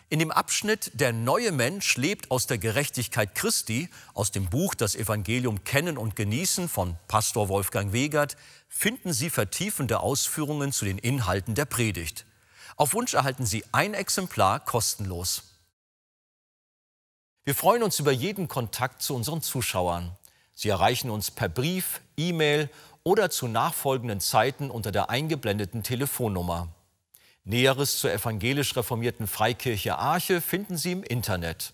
In 0.09 0.21
dem 0.21 0.31
Abschnitt 0.31 0.91
Der 0.95 1.13
neue 1.13 1.53
Mensch 1.53 1.99
lebt 1.99 2.31
aus 2.31 2.47
der 2.47 2.57
Gerechtigkeit 2.57 3.35
Christi 3.35 3.91
aus 4.15 4.31
dem 4.31 4.49
Buch 4.49 4.75
Das 4.75 4.95
Evangelium 4.95 5.65
Kennen 5.65 5.99
und 5.99 6.17
Genießen 6.17 6.71
von 6.71 6.97
Pastor 7.09 7.51
Wolfgang 7.51 7.93
Wegert 7.93 8.39
finden 8.71 9.13
Sie 9.13 9.29
vertiefende 9.29 10.01
Ausführungen 10.01 10.73
zu 10.73 10.87
den 10.87 10.97
Inhalten 10.97 11.55
der 11.55 11.67
Predigt. 11.67 12.25
Auf 12.77 12.93
Wunsch 12.93 13.15
erhalten 13.15 13.47
Sie 13.47 13.65
ein 13.73 13.95
Exemplar 13.95 14.61
kostenlos. 14.61 15.45
Wir 17.45 17.55
freuen 17.55 17.83
uns 17.83 17.99
über 18.01 18.13
jeden 18.13 18.49
Kontakt 18.49 19.01
zu 19.01 19.15
unseren 19.15 19.41
Zuschauern. 19.41 20.15
Sie 20.55 20.69
erreichen 20.69 21.09
uns 21.09 21.31
per 21.31 21.49
Brief, 21.49 22.03
E-Mail 22.19 22.69
oder 23.03 23.31
zu 23.31 23.49
nachfolgenden 23.49 24.21
Zeiten 24.21 24.71
unter 24.71 24.93
der 24.93 25.09
eingeblendeten 25.09 25.83
Telefonnummer. 25.83 26.69
Näheres 27.45 27.99
zur 27.99 28.13
evangelisch 28.13 28.77
reformierten 28.77 29.27
Freikirche 29.27 29.97
Arche 29.97 30.43
finden 30.43 30.77
Sie 30.77 30.93
im 30.93 31.03
Internet. 31.03 31.73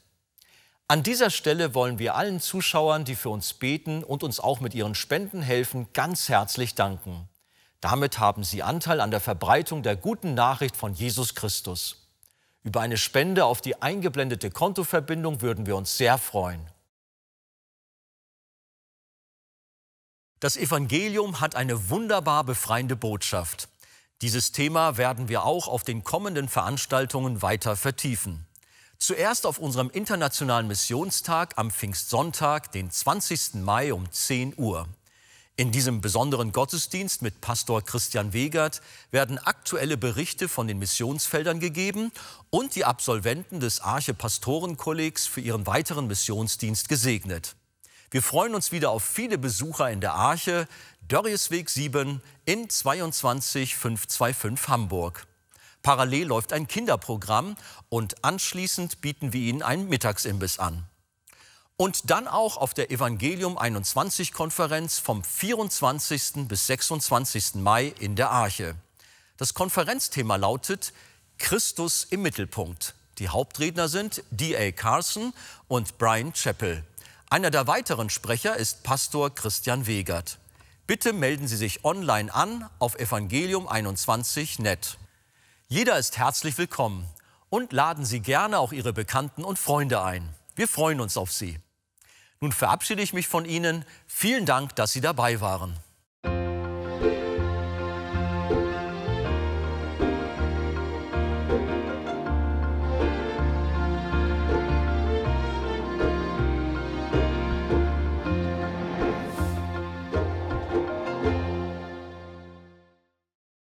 An 0.86 1.02
dieser 1.02 1.30
Stelle 1.30 1.74
wollen 1.74 1.98
wir 1.98 2.14
allen 2.14 2.38
Zuschauern, 2.40 3.04
die 3.04 3.16
für 3.16 3.30
uns 3.30 3.54
beten 3.54 4.04
und 4.04 4.22
uns 4.22 4.38
auch 4.38 4.60
mit 4.60 4.74
ihren 4.74 4.94
Spenden 4.94 5.42
helfen, 5.42 5.88
ganz 5.94 6.28
herzlich 6.28 6.74
danken. 6.74 7.28
Damit 7.82 8.20
haben 8.20 8.44
Sie 8.44 8.62
Anteil 8.62 9.00
an 9.00 9.10
der 9.10 9.20
Verbreitung 9.20 9.82
der 9.82 9.96
guten 9.96 10.34
Nachricht 10.34 10.76
von 10.76 10.94
Jesus 10.94 11.34
Christus. 11.34 12.08
Über 12.62 12.80
eine 12.80 12.96
Spende 12.96 13.44
auf 13.44 13.60
die 13.60 13.82
eingeblendete 13.82 14.52
Kontoverbindung 14.52 15.42
würden 15.42 15.66
wir 15.66 15.74
uns 15.74 15.96
sehr 15.96 16.16
freuen. 16.16 16.70
Das 20.38 20.56
Evangelium 20.56 21.40
hat 21.40 21.56
eine 21.56 21.90
wunderbar 21.90 22.44
befreiende 22.44 22.94
Botschaft. 22.94 23.68
Dieses 24.20 24.52
Thema 24.52 24.96
werden 24.96 25.28
wir 25.28 25.44
auch 25.44 25.66
auf 25.66 25.82
den 25.82 26.04
kommenden 26.04 26.48
Veranstaltungen 26.48 27.42
weiter 27.42 27.74
vertiefen. 27.74 28.46
Zuerst 28.98 29.44
auf 29.44 29.58
unserem 29.58 29.90
internationalen 29.90 30.68
Missionstag 30.68 31.58
am 31.58 31.72
Pfingstsonntag, 31.72 32.70
den 32.70 32.92
20. 32.92 33.54
Mai 33.54 33.92
um 33.92 34.08
10 34.08 34.54
Uhr. 34.56 34.86
In 35.56 35.70
diesem 35.70 36.00
besonderen 36.00 36.50
Gottesdienst 36.50 37.20
mit 37.20 37.42
Pastor 37.42 37.82
Christian 37.82 38.32
Wegert 38.32 38.80
werden 39.10 39.38
aktuelle 39.38 39.98
Berichte 39.98 40.48
von 40.48 40.66
den 40.66 40.78
Missionsfeldern 40.78 41.60
gegeben 41.60 42.10
und 42.48 42.74
die 42.74 42.86
Absolventen 42.86 43.60
des 43.60 43.80
Arche 43.80 44.14
Pastorenkollegs 44.14 45.26
für 45.26 45.42
ihren 45.42 45.66
weiteren 45.66 46.06
Missionsdienst 46.06 46.88
gesegnet. 46.88 47.54
Wir 48.10 48.22
freuen 48.22 48.54
uns 48.54 48.72
wieder 48.72 48.90
auf 48.90 49.04
viele 49.04 49.36
Besucher 49.36 49.90
in 49.90 50.00
der 50.00 50.14
Arche, 50.14 50.66
Dörriesweg 51.06 51.68
7 51.68 52.22
in 52.46 52.70
22525 52.70 54.68
Hamburg. 54.68 55.26
Parallel 55.82 56.28
läuft 56.28 56.54
ein 56.54 56.66
Kinderprogramm 56.66 57.56
und 57.90 58.24
anschließend 58.24 59.02
bieten 59.02 59.34
wir 59.34 59.40
Ihnen 59.42 59.62
einen 59.62 59.90
Mittagsimbiss 59.90 60.58
an. 60.58 60.86
Und 61.76 62.11
dann 62.11 62.28
auch 62.28 62.56
auf 62.56 62.74
der 62.74 62.90
Evangelium 62.90 63.58
21 63.58 64.32
Konferenz 64.32 64.98
vom 64.98 65.24
24. 65.24 66.48
bis 66.48 66.66
26. 66.66 67.56
Mai 67.56 67.92
in 67.98 68.14
der 68.14 68.30
Arche. 68.30 68.76
Das 69.37 69.54
Konferenzthema 69.54 70.37
lautet 70.37 70.92
Christus 71.38 72.04
im 72.04 72.22
Mittelpunkt. 72.22 72.94
Die 73.18 73.28
Hauptredner 73.28 73.88
sind 73.88 74.22
D.A. 74.30 74.72
Carson 74.72 75.32
und 75.68 75.98
Brian 75.98 76.32
Chappell. 76.32 76.85
Einer 77.28 77.50
der 77.50 77.66
weiteren 77.66 78.11
Sprecher 78.11 78.56
ist 78.56 78.82
Pastor 78.82 79.35
Christian 79.35 79.87
Wegert. 79.87 80.38
Bitte 80.87 81.12
melden 81.12 81.48
Sie 81.48 81.56
sich 81.56 81.85
online 81.85 82.32
an 82.32 82.68
auf 82.78 82.98
evangelium21.net. 82.98 84.98
Jeder 85.68 85.98
ist 85.98 86.18
herzlich 86.18 86.58
willkommen 86.58 87.08
und 87.48 87.72
laden 87.72 88.04
Sie 88.04 88.20
gerne 88.20 88.58
auch 88.58 88.72
Ihre 88.72 88.92
Bekannten 88.92 89.44
und 89.44 89.58
Freunde 89.58 90.02
ein. 90.02 90.35
Wir 90.54 90.68
freuen 90.68 91.00
uns 91.00 91.16
auf 91.16 91.32
Sie. 91.32 91.58
Nun 92.40 92.52
verabschiede 92.52 93.02
ich 93.02 93.12
mich 93.12 93.28
von 93.28 93.44
Ihnen. 93.44 93.84
Vielen 94.06 94.46
Dank, 94.46 94.74
dass 94.76 94.92
Sie 94.92 95.00
dabei 95.00 95.40
waren. 95.40 95.76